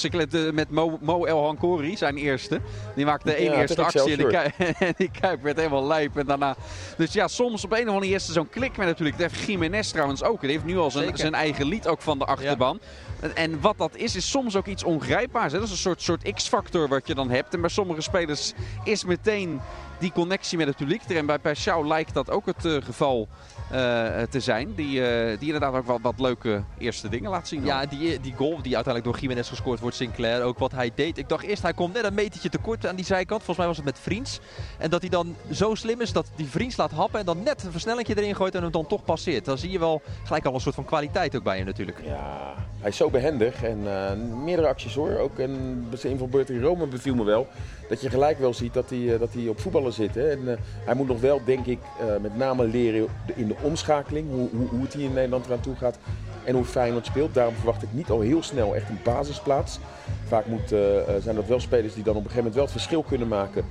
met 0.53 0.71
Mo, 0.71 0.99
Mo 1.01 1.25
El 1.25 1.45
Hankori, 1.45 1.97
zijn 1.97 2.17
eerste. 2.17 2.61
Die 2.95 3.05
maakte 3.05 3.29
de 3.29 3.35
één 3.35 3.53
Ja, 3.53 3.61
eerste 3.61 3.83
actie 3.83 4.01
Excelsior. 4.01 4.31
kuip, 4.31 4.90
en 4.91 4.95
die 4.97 5.21
kuip 5.21 5.43
werd 5.43 5.57
helemaal 5.57 5.87
lijp. 5.87 6.17
En 6.17 6.27
daarna... 6.27 6.57
Dus 6.97 7.13
ja, 7.13 7.29
soms 7.29 7.65
op 7.65 7.71
een 7.71 7.77
of 7.77 7.83
andere 7.83 7.99
manier 7.99 8.15
is 8.15 8.27
er 8.27 8.33
zo'n 8.33 8.49
klik 8.49 8.77
met 8.77 8.87
natuurlijk. 8.87 9.19
Dat 9.19 9.31
heeft 9.31 9.47
Jiménez 9.47 9.91
trouwens 9.91 10.23
ook. 10.23 10.41
Die 10.41 10.51
heeft 10.51 10.65
nu 10.65 10.79
al 10.79 10.91
zijn, 10.91 11.17
zijn 11.17 11.35
eigen 11.35 11.67
lied 11.67 11.87
ook 11.87 12.03
van 12.03 12.19
de 12.19 12.25
achterban. 12.25 12.81
En, 13.21 13.37
en 13.37 13.61
wat 13.61 13.79
dat 13.79 13.97
is, 13.97 14.17
is 14.17 14.31
soms 14.31 14.57
ook 14.57 14.67
iets 14.67 14.85
ongrijpbaars. 14.85 15.53
Hè? 15.53 15.59
Dat 15.59 15.67
is 15.67 15.73
een 15.73 15.81
soort, 15.81 16.03
soort 16.03 16.33
X-factor 16.33 16.89
wat 16.89 17.07
je 17.07 17.15
dan 17.15 17.31
hebt. 17.31 17.55
En 17.55 17.61
bij 17.61 17.71
sommige 17.71 18.01
spelers 18.01 18.53
is 18.85 19.05
meteen 19.05 19.61
die 20.01 20.13
connectie 20.13 20.59
met 20.59 20.67
het 20.67 20.77
publiek 20.77 21.03
er. 21.09 21.17
En 21.17 21.27
bij 21.27 21.39
Pashao 21.39 21.87
lijkt 21.87 22.15
dat 22.15 22.31
ook 22.31 22.47
het 22.47 22.65
eh, 22.65 22.77
geval 22.83 23.29
eh, 23.71 24.23
te 24.31 24.41
zijn. 24.41 24.75
Die, 24.75 25.07
eh, 25.07 25.39
die 25.39 25.53
inderdaad 25.53 25.75
ook 25.75 25.87
wat, 25.87 25.99
wat 26.03 26.21
leuke 26.21 26.63
eerste 26.79 27.09
dingen 27.09 27.31
laat 27.31 27.49
zien. 27.49 27.65
Ja, 27.65 27.87
die, 27.87 28.21
die 28.21 28.35
goal 28.37 28.63
die 28.63 28.75
uiteindelijk 28.75 29.05
door 29.05 29.19
Jiménez 29.19 29.49
gescoord 29.49 29.81
wordt, 29.81 29.97
Sinclair, 29.97 30.43
ook 30.43 30.59
wat 30.59 30.73
hij 30.73 30.91
deed. 30.95 31.19
Ik 31.19 31.29
dacht 31.29 31.45
eerst, 31.45 31.63
hij 31.63 31.73
komt 31.73 31.95
net 31.95 32.05
een 32.05 32.15
metertje 32.15 32.49
tekort 32.49 32.87
aan 32.87 32.97
die 32.97 33.05
zijkant. 33.05 33.43
Volgens 33.43 33.57
mij 33.57 33.67
was 33.67 33.77
het 33.77 33.85
met 33.85 33.99
Vriends. 33.99 34.41
En 34.79 34.91
dat 34.91 35.01
hij 35.01 35.11
dan 35.11 35.37
zo 35.53 35.75
slim 35.75 36.01
is 36.01 36.13
dat 36.13 36.31
die 36.37 36.47
Vriends 36.47 36.77
laat 36.77 36.91
happen 36.91 37.21
en 37.21 37.27
dan 37.27 37.43
net 37.43 37.63
een 37.63 37.71
versnellingje 37.71 38.17
erin 38.17 38.37
gooit 38.37 38.55
en 38.55 38.63
hem 38.63 38.71
dan 38.71 38.87
toch 38.87 39.05
passeert. 39.05 39.45
Dan 39.45 39.59
zie 39.59 39.71
je 39.71 39.79
wel 39.79 40.03
gelijk 40.25 40.45
al 40.45 40.55
een 40.55 40.61
soort 40.61 40.75
van 40.75 40.85
kwaliteit 40.85 41.37
ook 41.37 41.43
bij 41.43 41.57
hem 41.57 41.67
natuurlijk. 41.67 41.99
Ja, 42.05 42.55
hij 42.81 42.89
is 42.89 42.97
zo 42.97 43.11
behendig 43.11 43.63
en 43.63 43.79
eh, 43.87 44.17
meerdere 44.45 44.69
acties 44.69 44.95
hoor. 44.95 45.19
Ook 45.19 45.39
een 45.39 45.87
een 46.03 46.19
van 46.19 46.31
Beurt 46.31 46.51
in 46.51 46.63
Rome 46.63 46.87
beviel 46.87 47.15
me 47.15 47.25
wel. 47.25 47.47
Dat 47.89 48.01
je 48.01 48.11
gelijk 48.11 48.39
wel 48.39 48.55
ziet 48.55 48.75
dat 48.75 48.91
hij, 48.91 49.19
dat 49.19 49.33
hij 49.33 49.49
op 49.49 49.61
voetballen 49.61 49.90
zit. 49.93 50.15
Hè. 50.15 50.31
En, 50.31 50.49
eh, 50.49 50.57
hij 50.85 50.95
moet 50.95 51.07
nog 51.07 51.21
wel, 51.21 51.41
denk 51.45 51.67
ik, 51.67 51.79
eh, 52.01 52.07
met 52.21 52.37
name 52.37 52.65
leren 52.65 53.07
in 53.35 53.49
de 53.49 53.55
omschakeling. 53.63 54.31
Hoe, 54.31 54.49
hoe, 54.51 54.69
hoe 54.69 54.83
het 54.83 54.93
hier 54.93 55.05
in 55.05 55.13
Nederland 55.13 55.47
eraan 55.47 55.61
toe 55.61 55.77
gaat. 55.77 55.99
En 56.45 56.55
hoe 56.55 56.65
Feyenoord 56.65 57.07
speelt. 57.07 57.35
Daarom 57.35 57.55
verwacht 57.55 57.83
ik 57.83 57.89
niet 57.93 58.11
al 58.11 58.21
heel 58.21 58.43
snel 58.43 58.75
echt 58.75 58.89
een 58.89 59.01
basisplaats. 59.05 59.79
Vaak 60.27 60.47
moet, 60.47 60.73
eh, 60.73 60.81
zijn 61.21 61.37
dat 61.37 61.47
wel 61.47 61.61
spelers 61.61 61.95
die 61.95 62.05
dan 62.05 62.17
op 62.17 62.25
een 62.25 62.31
gegeven 62.31 62.51
moment 62.51 62.55
wel 62.55 62.65
het 62.65 62.73
verschil 62.73 63.03
kunnen 63.03 63.29
maken 63.29 63.65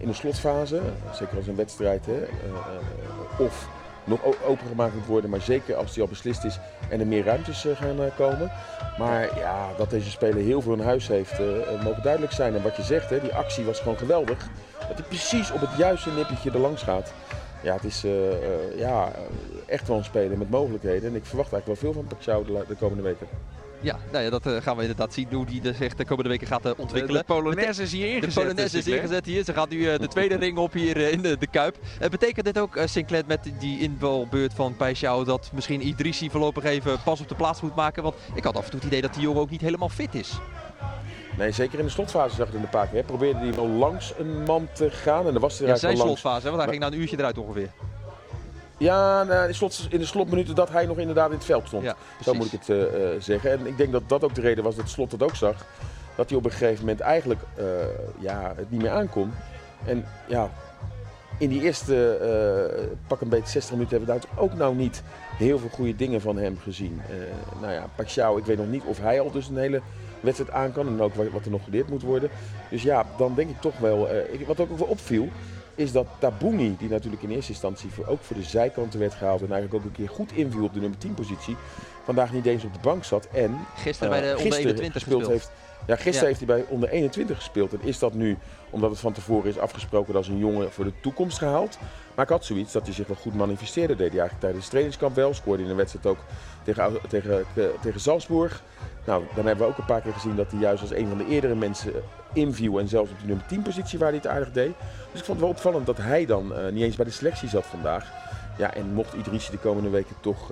in 0.00 0.08
de 0.08 0.14
slotfase. 0.14 0.80
Zeker 1.12 1.36
als 1.36 1.46
een 1.46 1.56
wedstrijd. 1.56 2.06
Hè. 2.06 2.24
Of 3.44 3.68
nog 4.04 4.20
opengemaakt 4.46 4.94
moet 4.94 5.06
worden. 5.06 5.30
Maar 5.30 5.40
zeker 5.40 5.74
als 5.74 5.92
die 5.92 6.02
al 6.02 6.08
beslist 6.08 6.44
is 6.44 6.58
en 6.88 7.00
er 7.00 7.06
meer 7.06 7.24
ruimtes 7.24 7.66
gaan 7.74 8.10
komen. 8.16 8.50
Maar 8.98 9.38
ja, 9.38 9.68
dat 9.76 9.90
deze 9.90 10.10
speler 10.10 10.42
heel 10.42 10.62
veel 10.62 10.72
in 10.72 10.80
huis 10.80 11.08
heeft, 11.08 11.38
mogen 11.82 12.02
duidelijk 12.02 12.32
zijn. 12.32 12.54
En 12.54 12.62
wat 12.62 12.76
je 12.76 12.82
zegt, 12.82 13.10
hè, 13.10 13.20
die 13.20 13.34
actie 13.34 13.64
was 13.64 13.78
gewoon 13.78 13.98
geweldig. 13.98 14.48
Dat 14.88 14.98
hij 14.98 15.06
precies 15.08 15.50
op 15.50 15.60
het 15.60 15.70
juiste 15.78 16.10
nippertje 16.10 16.50
er 16.50 16.58
langs 16.58 16.82
gaat. 16.82 17.12
Ja, 17.62 17.74
het 17.74 17.84
is 17.84 18.04
eh, 18.04 18.32
eh, 18.32 18.78
ja, 18.78 19.12
echt 19.66 19.88
wel 19.88 19.96
een 19.96 20.04
speler 20.04 20.38
met 20.38 20.50
mogelijkheden. 20.50 21.10
En 21.10 21.16
ik 21.16 21.24
verwacht 21.24 21.52
eigenlijk 21.52 21.80
wel 21.80 21.92
veel 21.92 22.02
van 22.02 22.16
Pacquiao 22.16 22.44
de, 22.44 22.64
de 22.68 22.74
komende 22.74 23.02
weken. 23.02 23.26
Ja, 23.84 23.98
nou 24.12 24.24
ja, 24.24 24.30
dat 24.30 24.46
eh, 24.46 24.56
gaan 24.56 24.76
we 24.76 24.80
inderdaad 24.80 25.14
zien 25.14 25.26
hoe 25.30 25.46
die 25.46 25.62
er 25.62 25.74
zich 25.74 25.94
de 25.94 26.04
komende 26.04 26.30
weken 26.30 26.46
gaat 26.46 26.62
de, 26.62 26.74
ontwikkelen. 26.76 27.20
de 27.20 27.34
Polonaise 27.34 27.82
is 27.82 27.92
hier 27.92 28.06
De 28.06 28.14
ingezet. 28.14 28.34
Polonaise 28.34 28.78
is 28.78 28.86
ingezet 28.86 29.26
hier. 29.26 29.44
Ze 29.44 29.52
gaat 29.52 29.68
nu 29.68 29.88
eh, 29.88 29.98
de 29.98 30.08
tweede 30.08 30.36
ring 30.36 30.58
op 30.58 30.72
hier 30.72 30.96
in 30.96 31.22
de, 31.22 31.38
de 31.38 31.46
Kuip. 31.46 31.76
Betekent 32.10 32.44
dit 32.44 32.58
ook, 32.58 32.76
eh, 32.76 32.86
Sinclair, 32.86 33.22
met 33.26 33.52
die 33.58 33.80
invalbeurt 33.80 34.54
van 34.54 34.74
Paixão... 34.74 35.24
dat 35.24 35.50
misschien 35.52 35.86
Idrissi 35.86 36.30
voorlopig 36.30 36.64
even 36.64 37.02
pas 37.02 37.20
op 37.20 37.28
de 37.28 37.34
plaats 37.34 37.60
moet 37.60 37.74
maken? 37.74 38.02
Want 38.02 38.14
ik 38.34 38.44
had 38.44 38.56
af 38.56 38.64
en 38.64 38.70
toe 38.70 38.78
het 38.78 38.88
idee 38.88 39.02
dat 39.02 39.14
die 39.14 39.22
jongen 39.22 39.40
ook 39.40 39.50
niet 39.50 39.60
helemaal 39.60 39.88
fit 39.88 40.14
is. 40.14 40.38
Nee, 41.38 41.50
zeker 41.52 41.78
in 41.78 41.84
de 41.84 41.90
slotfase 41.90 42.34
zag 42.34 42.46
ik 42.46 42.52
het 42.52 42.62
een 42.62 42.68
paar 42.68 42.86
keer. 42.86 42.98
hè. 42.98 43.04
Probeerde 43.04 43.38
hij 43.38 43.54
wel 43.54 43.68
langs 43.68 44.14
een 44.18 44.42
man 44.42 44.68
te 44.72 44.90
gaan. 44.90 45.26
En 45.26 45.32
dan 45.32 45.42
was 45.42 45.58
hij 45.58 45.68
Ja, 45.68 45.76
zijn 45.76 45.96
slotfase, 45.96 46.42
hè, 46.46 46.50
want 46.50 46.56
hij 46.56 46.56
Maar- 46.56 46.68
ging 46.68 46.80
na 46.80 46.86
een 46.86 46.98
uurtje 47.02 47.18
eruit 47.18 47.38
ongeveer. 47.38 47.68
Ja, 48.78 49.22
nou, 49.22 49.40
in, 49.42 49.46
de 49.46 49.52
slot, 49.52 49.86
in 49.90 49.98
de 49.98 50.06
slotminuten 50.06 50.54
dat 50.54 50.70
hij 50.70 50.86
nog 50.86 50.98
inderdaad 50.98 51.28
in 51.30 51.36
het 51.36 51.44
veld 51.44 51.66
stond. 51.66 51.82
Ja, 51.84 51.96
Zo 52.22 52.34
moet 52.34 52.52
ik 52.52 52.60
het 52.60 52.68
eh, 52.68 52.82
eh, 53.14 53.20
zeggen. 53.20 53.50
En 53.50 53.66
ik 53.66 53.76
denk 53.76 53.92
dat 53.92 54.02
dat 54.06 54.24
ook 54.24 54.34
de 54.34 54.40
reden 54.40 54.64
was 54.64 54.76
dat 54.76 54.88
Slot 54.88 55.12
het 55.12 55.22
ook 55.22 55.36
zag. 55.36 55.54
Dat 56.16 56.28
hij 56.28 56.38
op 56.38 56.44
een 56.44 56.50
gegeven 56.50 56.80
moment 56.80 57.00
eigenlijk 57.00 57.40
eh, 57.54 57.64
ja, 58.20 58.52
het 58.56 58.70
niet 58.70 58.82
meer 58.82 58.90
aankon. 58.90 59.32
En 59.84 60.04
ja, 60.26 60.50
in 61.38 61.48
die 61.48 61.62
eerste 61.62 62.18
pak 63.06 63.20
een 63.20 63.28
beetje 63.28 63.48
60 63.50 63.72
minuten 63.74 63.96
hebben 63.96 64.14
we 64.14 64.20
daar 64.20 64.42
ook 64.44 64.54
nou 64.54 64.74
niet 64.74 65.02
heel 65.36 65.58
veel 65.58 65.68
goede 65.72 65.96
dingen 65.96 66.20
van 66.20 66.36
hem 66.36 66.58
gezien. 66.62 67.00
Nou 67.60 67.72
ja, 67.72 67.86
Pacquiao, 67.94 68.36
ik 68.36 68.44
weet 68.44 68.56
nog 68.56 68.66
niet 68.66 68.82
of 68.84 68.98
hij 68.98 69.20
al 69.20 69.30
dus 69.30 69.48
een 69.48 69.56
hele 69.56 69.80
wedstrijd 70.24 70.50
aan 70.50 70.72
kan. 70.72 70.86
En 70.86 71.00
ook 71.00 71.14
wat 71.14 71.44
er 71.44 71.50
nog 71.50 71.64
geleerd 71.64 71.88
moet 71.88 72.02
worden. 72.02 72.30
Dus 72.70 72.82
ja, 72.82 73.06
dan 73.16 73.34
denk 73.34 73.50
ik 73.50 73.60
toch 73.60 73.78
wel... 73.78 74.08
eh, 74.08 74.46
wat 74.46 74.60
ook 74.60 74.78
wel 74.78 74.86
opviel, 74.86 75.28
is 75.74 75.92
dat 75.92 76.06
Tabouni, 76.18 76.76
die 76.78 76.88
natuurlijk 76.88 77.22
in 77.22 77.30
eerste 77.30 77.52
instantie 77.52 77.90
voor, 77.90 78.06
ook 78.06 78.22
voor 78.22 78.36
de 78.36 78.42
zijkanten 78.42 79.00
werd 79.00 79.14
gehaald 79.14 79.42
en 79.42 79.52
eigenlijk 79.52 79.74
ook 79.74 79.90
een 79.90 79.96
keer 79.96 80.08
goed 80.08 80.32
inviel 80.32 80.64
op 80.64 80.74
de 80.74 80.80
nummer 80.80 80.98
10 80.98 81.14
positie, 81.14 81.56
vandaag 82.04 82.32
niet 82.32 82.46
eens 82.46 82.64
op 82.64 82.72
de 82.72 82.78
bank 82.82 83.04
zat 83.04 83.28
en 83.32 83.58
Gisteren 83.76 84.10
bij 84.10 84.20
de 84.20 84.26
eh, 84.26 84.36
onder 84.36 84.52
gisteren 84.52 84.76
21 84.76 85.02
gespeeld. 85.02 85.26
heeft. 85.26 85.50
Ja, 85.86 85.94
gisteren 85.96 86.20
Ja. 86.20 86.26
heeft 86.26 86.38
hij 86.38 86.46
bij 86.46 86.64
onder 86.68 86.88
21 86.88 87.36
gespeeld. 87.36 87.72
En 87.72 87.82
is 87.82 87.98
dat 87.98 88.14
nu, 88.14 88.36
omdat 88.70 88.90
het 88.90 89.00
van 89.00 89.12
tevoren 89.12 89.50
is 89.50 89.58
afgesproken 89.58 90.16
als 90.16 90.28
een 90.28 90.38
jongen 90.38 90.72
voor 90.72 90.84
de 90.84 90.92
toekomst 91.00 91.38
gehaald. 91.38 91.78
Maar 92.14 92.24
ik 92.24 92.30
had 92.30 92.44
zoiets 92.44 92.72
dat 92.72 92.84
hij 92.84 92.94
zich 92.94 93.06
wel 93.06 93.16
goed 93.16 93.34
manifesteerde. 93.34 93.96
Deed 93.96 94.10
hij 94.10 94.18
eigenlijk 94.18 94.40
tijdens 94.40 94.62
het 94.62 94.70
trainingskamp 94.70 95.14
wel. 95.14 95.34
Scoorde 95.34 95.62
in 95.62 95.70
een 95.70 95.76
wedstrijd 95.76 96.06
ook 96.06 96.18
tegen, 96.62 96.92
tegen, 97.08 97.44
eh, 97.54 97.64
tegen 97.82 98.00
Salzburg. 98.00 98.62
Nou, 99.06 99.24
dan 99.34 99.46
hebben 99.46 99.66
we 99.66 99.72
ook 99.72 99.78
een 99.78 99.84
paar 99.84 100.00
keer 100.00 100.12
gezien 100.12 100.36
dat 100.36 100.50
hij 100.50 100.60
juist 100.60 100.82
als 100.82 100.90
een 100.90 101.08
van 101.08 101.18
de 101.18 101.26
eerdere 101.26 101.54
mensen 101.54 101.94
eh, 101.94 102.00
inviel. 102.32 102.78
En 102.78 102.88
zelfs 102.88 103.10
op 103.10 103.20
de 103.20 103.26
nummer 103.26 103.46
10 103.46 103.62
positie 103.62 103.98
waar 103.98 104.08
hij 104.08 104.16
het 104.16 104.26
aardig 104.26 104.52
deed. 104.52 104.72
Dus 105.10 105.20
ik 105.20 105.26
vond 105.26 105.28
het 105.28 105.40
wel 105.40 105.48
opvallend 105.48 105.86
dat 105.86 105.96
hij 105.96 106.26
dan 106.26 106.54
eh, 106.54 106.72
niet 106.72 106.82
eens 106.82 106.96
bij 106.96 107.04
de 107.04 107.10
selectie 107.10 107.48
zat 107.48 107.66
vandaag. 107.66 108.12
Ja, 108.58 108.74
en 108.74 108.92
mocht 108.92 109.12
Idrissi 109.12 109.50
de 109.50 109.58
komende 109.58 109.88
weken 109.88 110.16
toch 110.20 110.50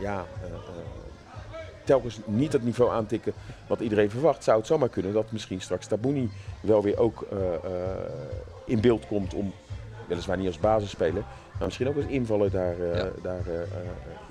ja, 0.00 0.24
telkens 1.88 2.20
niet 2.24 2.52
het 2.52 2.64
niveau 2.64 2.90
aantikken 2.90 3.32
wat 3.66 3.80
iedereen 3.80 4.10
verwacht, 4.10 4.44
zou 4.44 4.58
het 4.58 4.66
zomaar 4.66 4.88
kunnen 4.88 5.12
dat 5.12 5.32
misschien 5.32 5.60
straks 5.60 5.86
Tabouni 5.86 6.30
wel 6.60 6.82
weer 6.82 6.98
ook 6.98 7.26
eh, 7.30 7.54
eh, 7.54 7.60
in 8.64 8.80
beeld 8.80 9.06
komt 9.06 9.34
om, 9.34 9.52
weliswaar 10.08 10.36
niet 10.36 10.46
als 10.46 10.58
basisspeler, 10.58 11.22
maar 11.52 11.64
misschien 11.64 11.88
ook 11.88 11.96
als 11.96 12.04
invaller 12.04 12.50
daar, 12.50 12.80
eh, 12.80 12.96
Ja. 12.96 13.10
daar 13.22 13.42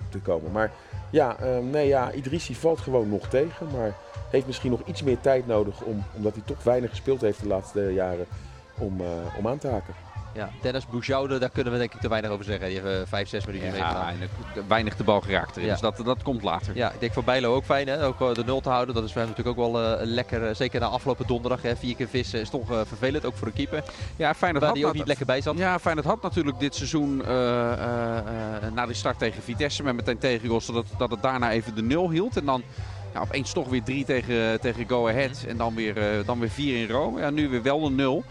te 0.10 0.20
komen. 0.20 0.52
Maar 0.52 0.72
ja, 1.10 1.38
nee, 1.62 1.88
ja, 1.88 2.12
Idrissi 2.12 2.56
valt 2.56 2.80
gewoon 2.80 3.10
nog 3.10 3.28
tegen, 3.28 3.68
maar 3.72 3.96
heeft 4.30 4.48
misschien 4.48 4.72
nog 4.72 4.82
iets 4.86 5.04
meer 5.04 5.20
tijd 5.20 5.48
nodig, 5.48 5.82
om, 5.82 6.04
omdat 6.16 6.34
hij 6.34 6.44
toch 6.46 6.64
weinig 6.64 6.90
gespeeld 6.90 7.22
heeft 7.22 7.42
de 7.42 7.48
laatste 7.48 7.94
jaren, 7.94 8.26
om, 8.78 9.02
om 9.38 9.48
aan 9.48 9.58
te 9.58 9.68
haken. 9.68 9.94
Ja, 10.34 10.50
Dennis 10.62 10.86
Boujoude, 10.88 11.38
daar 11.40 11.50
kunnen 11.50 11.74
we 11.74 11.80
denk 11.80 11.94
ik 11.94 12.00
te 12.00 12.10
weinig 12.10 12.32
over 12.32 12.46
zeggen. 12.46 12.68
Die 12.70 12.82
heeft 12.82 13.08
5, 13.10 13.30
6 13.30 13.46
minuten 13.46 13.76
Ja, 13.76 14.10
er- 14.56 14.64
weinig 14.68 14.96
de 14.96 15.04
bal 15.04 15.22
geraakt 15.22 15.52
erin. 15.56 15.66
Ja. 15.66 15.72
Dus 15.72 15.82
dat, 15.82 15.98
dat 16.06 16.24
komt 16.24 16.44
later. 16.44 16.76
Ja, 16.76 16.92
ik 16.92 17.00
denk 17.00 17.14
voor 17.14 17.24
Bijlo 17.24 17.56
ook 17.56 17.64
fijn, 17.66 17.88
hè? 17.88 18.06
ook 18.06 18.22
eh, 18.22 18.34
de 18.34 18.44
nul 18.46 18.62
te 18.62 18.70
houden. 18.70 18.96
Dat 18.96 19.04
is 19.04 19.12
voor 19.12 19.22
hem 19.22 19.30
natuurlijk 19.30 19.58
ook 19.60 19.72
wel 19.72 19.84
eh, 19.84 20.06
lekker. 20.06 20.48
eh, 20.48 20.56
zeker 20.56 20.80
na 20.80 20.86
afgelopen 20.86 21.28
donderdag, 21.28 21.62
hè? 21.62 21.76
vier 21.76 21.96
keer 21.96 22.08
vissen 22.08 22.40
is 22.40 22.50
toch 22.50 22.72
eh, 22.72 22.80
vervelend, 22.86 23.26
ook 23.26 23.36
voor 23.36 23.48
een 23.48 23.54
keeper. 23.54 23.84
Ja, 24.16 24.34
Waar 24.40 24.54
had 24.54 24.62
die 24.62 24.70
ook 24.70 24.82
dat- 24.90 24.94
niet 24.94 25.08
lekker 25.08 25.26
bij 25.26 25.42
zat. 25.42 25.58
Ja, 25.58 25.80
Feyenoord 25.80 26.06
had 26.08 26.22
natuurlijk 26.22 26.60
dit 26.60 26.76
seizoen 26.76 27.26
eh, 27.26 27.72
eh, 27.72 28.18
eh, 28.18 28.74
na 28.74 28.86
die 28.86 28.96
start 28.96 29.20
tegen 29.20 29.42
Vitesse 29.44 29.84
met 29.84 29.96
meteen 29.96 30.18
tegengoals, 30.18 30.66
dat, 30.66 30.86
dat 30.98 31.12
het 31.12 31.22
daarna 31.22 31.52
even 31.52 31.76
de 31.76 31.82
nul 31.84 32.10
hield. 32.10 32.38
En 32.38 32.46
dan 32.46 32.64
Ja, 33.14 33.20
opeens 33.24 33.52
toch 33.54 33.68
weer 33.70 33.84
drie 33.84 34.06
tegen, 34.06 34.60
tegen 34.62 34.88
Go 34.90 35.08
Ahead. 35.08 35.46
En 35.48 35.58
dan 35.58 35.76
weer, 35.76 35.98
eh, 35.98 36.26
dan 36.26 36.40
weer 36.40 36.50
vier 36.50 36.82
in 36.82 36.90
Rome. 36.90 37.20
Ja, 37.20 37.30
nu 37.30 37.50
weer 37.50 37.62
wel 37.62 37.86
een 37.86 37.96
nul. 37.96 38.24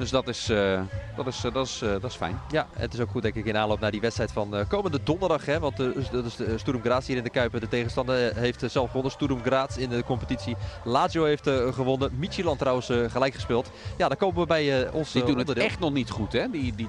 Dus 0.00 0.10
dat 0.10 0.28
is, 0.28 0.50
uh, 0.50 0.80
dat, 1.16 1.26
is, 1.26 1.44
uh, 1.44 1.52
dat, 1.52 1.66
is, 1.66 1.82
uh, 1.82 1.90
dat 1.90 2.04
is 2.04 2.14
fijn. 2.14 2.40
Ja, 2.50 2.66
het 2.72 2.94
is 2.94 3.00
ook 3.00 3.10
goed 3.10 3.22
denk 3.22 3.34
ik 3.34 3.44
in 3.44 3.56
aanloop 3.56 3.80
naar 3.80 3.90
die 3.90 4.00
wedstrijd 4.00 4.32
van 4.32 4.64
komende 4.68 4.98
donderdag. 5.04 5.46
Hè, 5.46 5.58
want 5.58 5.76
dat 6.12 6.24
is 6.24 6.36
de 6.36 6.58
Sturm 6.58 6.80
Graz 6.82 7.06
hier 7.06 7.16
in 7.16 7.22
de 7.22 7.30
Kuip. 7.30 7.60
De 7.60 7.68
tegenstander 7.68 8.36
heeft 8.36 8.64
zelf 8.66 8.86
gewonnen. 8.86 9.12
Sturm 9.12 9.42
Graz 9.42 9.76
in 9.76 9.88
de 9.88 10.04
competitie. 10.04 10.56
Lazio 10.84 11.24
heeft 11.24 11.50
gewonnen. 11.70 12.10
Micheland 12.18 12.58
trouwens 12.58 12.90
gelijk 13.08 13.34
gespeeld. 13.34 13.70
Ja, 13.96 14.08
dan 14.08 14.16
komen 14.16 14.40
we 14.40 14.46
bij 14.46 14.90
ons 14.90 15.12
Die 15.12 15.20
doen 15.22 15.30
onderdeel. 15.30 15.54
het 15.54 15.72
echt 15.72 15.80
nog 15.80 15.92
niet 15.92 16.10
goed 16.10 16.32
hè, 16.32 16.50
die, 16.50 16.74
die. 16.74 16.88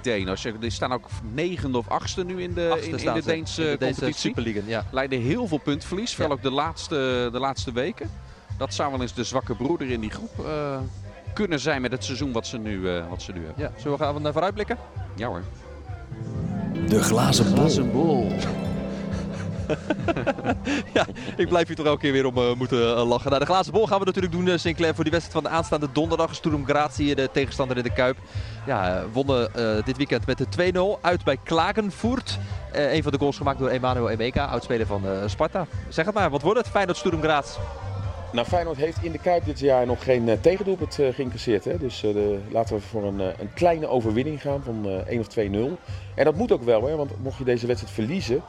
Die 0.59 0.69
staan 0.69 0.93
ook 0.93 1.07
negende 1.33 1.77
of 1.77 1.87
achtste 1.87 2.23
nu 2.23 2.41
in 2.41 2.53
de, 2.53 2.69
achtste 2.71 2.89
in, 2.89 2.97
in 2.97 3.13
de 3.13 3.23
Deense 3.25 3.71
in 3.71 3.77
de 3.77 3.85
competitie. 3.85 4.63
Ja. 4.65 4.85
Leiden 4.91 5.21
heel 5.21 5.47
veel 5.47 5.57
puntverlies. 5.57 6.15
Vooral 6.15 6.33
ook 6.33 6.41
de 6.41 6.51
laatste, 6.51 7.29
de 7.31 7.39
laatste 7.39 7.71
weken. 7.71 8.09
Dat 8.57 8.73
zou 8.73 8.91
wel 8.91 9.01
eens 9.01 9.13
de 9.13 9.23
zwakke 9.23 9.55
broeder 9.55 9.89
in 9.89 9.99
die 9.99 10.11
groep 10.11 10.45
kunnen 11.33 11.59
zijn 11.59 11.81
met 11.81 11.91
het 11.91 12.03
seizoen 12.03 12.31
wat 12.31 12.47
ze 12.47 12.57
nu, 12.57 12.79
uh, 12.79 13.09
wat 13.09 13.21
ze 13.21 13.31
nu 13.31 13.45
hebben. 13.45 13.63
Ja, 13.63 13.71
zullen 13.77 13.97
we 13.97 14.03
gaan 14.03 14.21
naar 14.21 14.31
vooruitblikken? 14.31 14.77
Ja 15.15 15.27
hoor. 15.27 15.43
De 16.87 17.01
glazen 17.01 17.55
bol. 17.55 17.91
bol. 17.91 18.31
ja, 20.93 21.05
ik 21.37 21.47
blijf 21.47 21.67
hier 21.67 21.75
toch 21.75 21.85
elke 21.85 21.99
keer 21.99 22.11
weer 22.11 22.25
om 22.25 22.37
uh, 22.37 22.53
moeten 22.53 22.79
uh, 22.79 23.07
lachen. 23.07 23.29
Nou, 23.29 23.39
de 23.39 23.45
glazen 23.45 23.73
bol 23.73 23.87
gaan 23.87 23.99
we 23.99 24.05
natuurlijk 24.05 24.33
doen, 24.33 24.59
Sinclair, 24.59 24.95
voor 24.95 25.03
die 25.03 25.13
wedstrijd 25.13 25.43
van 25.43 25.51
de 25.51 25.57
aanstaande 25.57 25.87
donderdag. 25.91 26.35
Sturm 26.35 26.65
Graz 26.65 26.97
hier, 26.97 27.15
de 27.15 27.29
tegenstander 27.31 27.77
in 27.77 27.83
de 27.83 27.93
Kuip. 27.93 28.17
Ja, 28.65 29.03
wonnen 29.11 29.51
dit 29.85 29.97
weekend 29.97 30.25
met 30.25 30.37
de 30.37 30.73
2-0 30.97 31.01
uit 31.01 31.23
bij 31.23 31.37
Klagenvoort. 31.43 32.39
een 32.71 33.03
van 33.03 33.11
de 33.11 33.17
goals 33.17 33.37
gemaakt 33.37 33.59
door 33.59 33.69
Emanuel 33.69 34.09
Emeka, 34.09 34.45
oudspeler 34.45 34.85
van 34.85 35.03
Sparta. 35.25 35.65
Zeg 35.89 36.05
het 36.05 36.13
maar, 36.13 36.29
wat 36.29 36.41
wordt 36.41 36.59
het? 36.59 36.69
Feyenoord 36.69 36.97
Sturm 36.97 37.21
Graz. 37.21 37.57
Nou, 38.31 38.47
Feyenoord 38.47 38.77
heeft 38.77 39.03
in 39.03 39.11
de 39.11 39.17
Kuip 39.17 39.45
dit 39.45 39.59
jaar 39.59 39.85
nog 39.85 40.03
geen 40.03 40.27
uh, 40.27 40.33
tegendoelpunt 40.41 40.99
uh, 40.99 41.13
geïncasseerd. 41.13 41.65
Hè? 41.65 41.77
Dus 41.77 42.03
uh, 42.03 42.13
de, 42.13 42.39
laten 42.51 42.75
we 42.75 42.81
voor 42.81 43.03
een, 43.03 43.19
een, 43.19 43.53
kleine 43.53 43.87
overwinning 43.87 44.41
gaan 44.41 44.63
van 44.63 45.05
1 45.07 45.19
of 45.19 45.27
2-0. 45.27 45.39
En 46.15 46.25
dat 46.25 46.35
moet 46.35 46.51
ook 46.51 46.63
wel, 46.63 46.87
hè? 46.87 46.95
want 46.95 47.11
mocht 47.23 47.37
je 47.37 47.43
deze 47.43 47.67
wedstrijd 47.67 47.95
verliezen... 47.95 48.41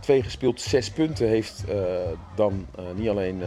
twee 0.00 0.22
gespeeld 0.22 0.60
zes 0.60 0.90
punten 0.90 1.28
heeft 1.28 1.64
dan 2.34 2.66
niet 2.94 3.08
alleen 3.08 3.42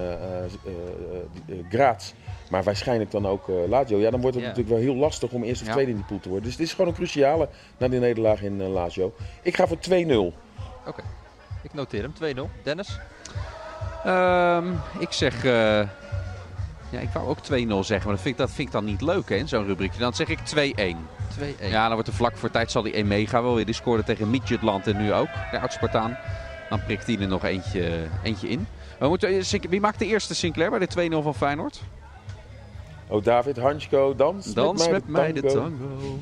Graz... 1.69 2.13
maar 2.49 2.63
waarschijnlijk 2.63 3.11
dan 3.11 3.27
ook 3.27 3.47
Lazio. 3.67 3.97
Ja, 3.97 4.09
dan 4.11 4.21
wordt 4.21 4.35
het 4.35 4.45
ja. 4.45 4.49
natuurlijk 4.49 4.75
wel 4.75 4.85
heel 4.85 4.95
lastig 4.95 5.31
om 5.31 5.43
eerst 5.43 5.61
of 5.61 5.67
ja. 5.67 5.73
tweede 5.73 5.91
in 5.91 5.97
die 5.97 6.05
pool 6.05 6.19
te 6.19 6.29
worden. 6.29 6.45
Dus 6.45 6.57
het 6.57 6.67
is 6.67 6.73
gewoon 6.73 6.87
een 6.87 6.97
cruciale 6.97 7.49
na 7.77 7.87
die 7.87 7.99
nederlaag 7.99 8.41
in 8.41 8.61
Lazio. 8.67 9.13
Ik 9.41 9.55
ga 9.55 9.67
voor 9.67 9.77
2-0. 9.77 9.81
Oké, 9.81 10.33
okay. 10.87 11.05
ik 11.61 11.73
noteer 11.73 12.01
hem. 12.01 12.35
2-0. 12.35 12.63
Dennis? 12.63 12.99
Um, 14.07 14.79
ik 14.99 15.11
zeg. 15.11 15.43
Uh, 15.43 15.81
ja, 16.89 16.99
ik 16.99 17.09
wou 17.13 17.27
ook 17.27 17.37
2-0 17.37 17.41
zeggen, 17.41 17.67
maar 17.87 17.87
dat 17.87 18.21
vind 18.21 18.25
ik, 18.25 18.37
dat 18.37 18.51
vind 18.51 18.67
ik 18.67 18.73
dan 18.73 18.85
niet 18.85 19.01
leuk 19.01 19.29
hè, 19.29 19.47
zo'n 19.47 19.65
rubriekje. 19.65 19.99
Dan 19.99 20.13
zeg 20.13 20.27
ik 20.27 20.39
2-1. 20.39 20.97
2-1. 21.39 21.69
Ja, 21.69 21.83
dan 21.83 21.93
wordt 21.93 22.07
er 22.07 22.13
vlak 22.13 22.37
voor 22.37 22.51
tijd 22.51 22.71
zal 22.71 22.81
die 22.81 22.93
Emega 22.93 23.41
wel 23.41 23.55
weer. 23.55 23.65
Die 23.65 23.75
scoorde 23.75 24.03
tegen 24.03 24.29
Midgetland 24.29 24.87
en 24.87 24.97
nu 24.97 25.13
ook, 25.13 25.27
de 25.51 25.59
oud-Spartaan. 25.59 26.17
Dan 26.69 26.83
prikt 26.83 27.07
hij 27.07 27.19
er 27.19 27.27
nog 27.27 27.43
eentje, 27.43 28.07
eentje 28.23 28.49
in. 28.49 28.67
We 28.99 29.07
moeten, 29.07 29.43
wie 29.69 29.79
maakt 29.79 29.99
de 29.99 30.05
eerste 30.05 30.35
Sinclair 30.35 30.69
bij 30.69 30.79
de 30.79 31.09
2-0 31.19 31.23
van 31.23 31.35
Feyenoord? 31.35 31.81
Oh, 33.07 33.23
David, 33.23 33.57
Hansko, 33.57 34.15
dans, 34.15 34.53
dans 34.53 34.87
met, 34.87 35.07
mij, 35.07 35.33
met 35.33 35.43
de 35.43 35.51
tango. 35.51 36.19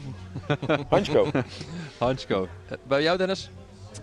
tango. 0.47 0.83
Hansko. 0.89 1.27
Hansko. 1.97 2.47
Bij 2.87 3.01
jou, 3.01 3.17
Dennis? 3.17 3.49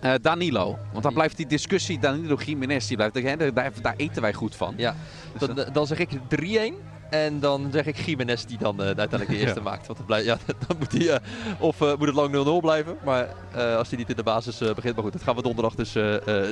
Uh, 0.03 0.13
Danilo. 0.21 0.77
Want 0.91 1.03
dan 1.03 1.13
blijft 1.13 1.37
die 1.37 1.47
discussie 1.47 1.99
Danilo 1.99 2.35
Jiménez, 2.35 2.87
die 2.87 2.97
blijft, 2.97 3.15
hè, 3.15 3.53
daar, 3.53 3.71
daar, 3.81 3.93
eten 3.97 4.21
wij 4.21 4.33
goed 4.33 4.55
van. 4.55 4.73
Ja, 4.77 4.95
dus 5.37 5.47
dan, 5.47 5.65
dan 5.73 5.87
zeg 5.87 5.99
ik 5.99 6.09
3-1. 6.11 6.89
En 7.09 7.39
dan 7.39 7.69
zeg 7.71 7.85
ik 7.85 7.97
Jiménez 7.97 8.43
die 8.43 8.57
dan 8.57 8.75
uh, 8.79 8.85
uiteindelijk 8.85 9.29
de 9.29 9.37
eerste 9.43 9.59
ja. 9.59 9.63
maakt. 9.65 9.87
Want 9.87 10.23
ja, 10.23 10.37
dan 10.67 10.77
moet, 10.77 10.91
hij, 10.91 11.01
uh, 11.01 11.15
of 11.59 11.81
uh, 11.81 11.95
moet 11.95 12.07
het 12.07 12.15
lang 12.15 12.59
0-0 12.59 12.61
blijven. 12.61 12.97
Maar 13.03 13.27
als 13.53 13.89
hij 13.89 13.97
niet 13.97 14.09
in 14.09 14.15
de 14.15 14.23
basis 14.23 14.57
begint. 14.57 14.95
Maar 14.95 15.03
goed, 15.03 15.13
dat 15.13 15.23
gaan 15.23 15.35
we 15.35 15.41
donderdag 15.41 15.75
dus 15.75 15.91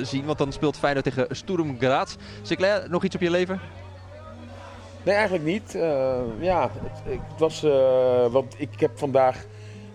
zien. 0.08 0.24
Want 0.24 0.38
dan 0.38 0.52
speelt 0.52 0.76
Feyenoord 0.76 1.04
tegen 1.04 1.26
Sturm 1.30 1.78
Graz. 1.78 2.16
Sinclair, 2.42 2.90
nog 2.90 3.04
iets 3.04 3.14
op 3.14 3.20
je 3.20 3.30
leven? 3.30 3.60
Nee, 5.02 5.14
eigenlijk 5.14 5.44
niet. 5.44 5.72
ja, 6.40 6.70
het, 6.82 7.00
het 7.04 7.38
was, 7.38 7.60
want 8.32 8.54
ik 8.56 8.80
heb 8.80 8.98
vandaag 8.98 9.44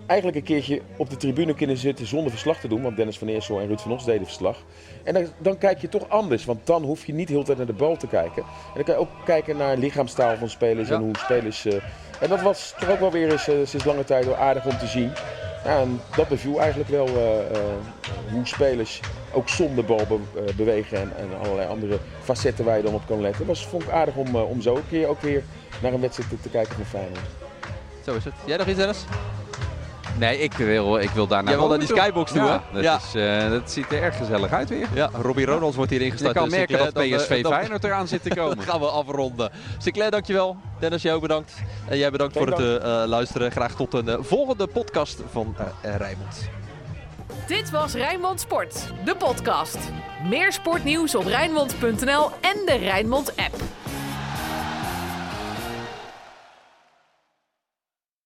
eigenlijk 0.06 0.38
een 0.38 0.44
keertje 0.44 0.82
op 0.98 1.10
de 1.10 1.18
tribune 1.18 1.54
kunnen 1.54 1.78
zitten 1.78 2.08
zonder 2.08 2.32
verslag 2.32 2.60
te 2.60 2.68
doen. 2.68 2.82
Want 2.82 2.96
Dennis 2.96 3.18
van 3.18 3.28
Eersel 3.28 3.60
en 3.60 3.68
Ruud 3.68 3.80
van 3.80 3.92
Os 3.92 4.06
deden 4.06 4.26
verslag. 4.26 4.58
En 5.04 5.14
dan, 5.14 5.28
dan, 5.38 5.58
kijk 5.58 5.82
je 5.82 5.90
toch 5.90 6.10
anders. 6.10 6.46
Want 6.46 6.66
dan 6.66 6.84
hoef 6.84 7.06
je 7.06 7.14
niet 7.14 7.30
heel 7.30 7.40
de 7.40 7.46
tijd 7.46 7.58
naar 7.58 7.68
de 7.68 7.74
bal 7.74 7.98
te 7.98 8.08
kijken. 8.08 8.44
En 8.44 8.74
dan 8.74 8.84
kan 8.84 8.94
je 8.94 9.00
ook 9.00 9.26
kijken 9.26 9.58
naar 9.58 9.78
lichaamstaal 9.78 10.38
van 10.38 10.50
spelers 10.50 10.88
ja. 10.88 10.96
en 10.96 11.02
hoe 11.02 11.18
spelers... 11.18 11.66
Uh, 11.66 11.74
en 12.20 12.30
dat 12.30 12.42
was 12.42 12.76
toch 12.80 12.90
ook 12.90 13.00
wel 13.00 13.12
weer 13.12 13.32
eens 13.32 13.50
uh, 13.50 13.56
sinds 13.64 13.86
lange 13.86 14.04
tijd 14.04 14.26
wel 14.26 14.36
aardig 14.36 14.66
om 14.66 14.78
te 14.78 14.88
zien. 14.88 15.12
Ja, 15.64 15.80
en 15.80 16.00
dat 16.16 16.28
beviel 16.28 16.60
eigenlijk 16.60 16.90
wel 16.90 17.08
uh, 17.08 17.14
hoe 18.32 18.46
spelers 18.46 19.00
ook 19.34 19.50
zonder 19.50 19.86
bal 19.86 20.06
be 20.08 20.20
bewegen. 20.56 20.98
En, 20.98 21.12
en, 21.18 21.30
allerlei 21.44 21.68
andere 21.68 21.98
facetten 22.22 22.66
waar 22.66 22.78
je 22.78 22.84
dan 22.84 22.94
op 22.94 23.02
kan 23.08 23.22
letten. 23.22 23.40
Dat 23.40 23.56
was, 23.56 23.66
vond 23.66 23.84
ik 23.84 23.90
aardig 23.90 24.16
om, 24.16 24.36
om 24.36 24.62
zo 24.62 24.76
een 24.76 24.88
keer 24.90 25.08
ook 25.08 25.22
weer 25.22 25.44
naar 25.82 25.94
een 25.94 26.02
wedstrijd 26.02 26.30
te, 26.30 26.40
te 26.40 26.50
kijken 26.50 26.76
van 26.76 26.86
Feyenoord. 26.86 27.26
Zo 28.06 28.16
is 28.16 28.26
het. 28.26 28.34
Jij 28.46 28.58
nog 28.58 28.68
iets 28.68 28.78
Dennis? 28.78 29.06
Nee, 30.18 30.40
ik 30.40 30.54
wil, 30.54 30.98
ik 30.98 31.10
wil 31.10 31.28
daar 31.28 31.44
naar, 31.44 31.52
Jij 31.52 31.62
wil 31.62 31.70
naar 31.70 31.80
die 31.80 31.88
skybox 31.88 32.32
toe, 32.32 32.42
ja, 32.42 32.52
hè? 32.52 32.74
Dat, 32.74 32.84
ja. 32.84 32.98
Is, 32.98 33.16
uh, 33.16 33.50
dat 33.50 33.72
ziet 33.72 33.92
er 33.92 34.02
erg 34.02 34.18
gezellig 34.18 34.52
uit 34.52 34.70
weer. 34.70 34.88
Ja, 34.94 35.10
Robbie 35.22 35.46
Ronalds 35.46 35.76
wordt 35.76 35.92
hier 35.92 36.02
ingestart. 36.02 36.34
Je 36.34 36.40
kan 36.40 36.50
merken 36.50 36.78
dat 36.78 36.94
PSV 36.94 37.44
dan, 37.44 37.54
Feyenoord 37.54 37.84
eraan 37.84 38.08
zit 38.08 38.24
te 38.24 38.36
komen. 38.40 38.58
dat 38.58 38.66
gaan 38.66 38.80
we 38.80 38.86
afronden. 38.86 39.52
Sinclair, 39.78 40.12
dankjewel. 40.12 40.58
Dennis, 40.80 41.02
jij 41.02 41.14
ook 41.14 41.22
bedankt. 41.22 41.54
En 41.88 41.98
jij 41.98 42.12
bedankt 42.12 42.38
voor 42.38 42.48
het 42.48 42.60
uh, 42.60 43.04
luisteren. 43.06 43.52
Graag 43.52 43.76
tot 43.76 43.94
een 43.94 44.08
uh, 44.08 44.16
volgende 44.20 44.68
podcast 44.68 45.22
van 45.32 45.56
Rijnmond. 45.82 46.50
Dit 47.48 47.70
was 47.70 47.94
Rijnmond 47.94 48.40
Sport, 48.40 48.88
de 49.06 49.16
podcast. 49.16 49.78
Meer 50.30 50.54
sportnieuws 50.54 51.16
op 51.16 51.26
Rijnmond.nl 51.26 52.30
en 52.42 52.58
de 52.66 52.78
Rijnmond 52.80 53.36
app. 53.36 53.56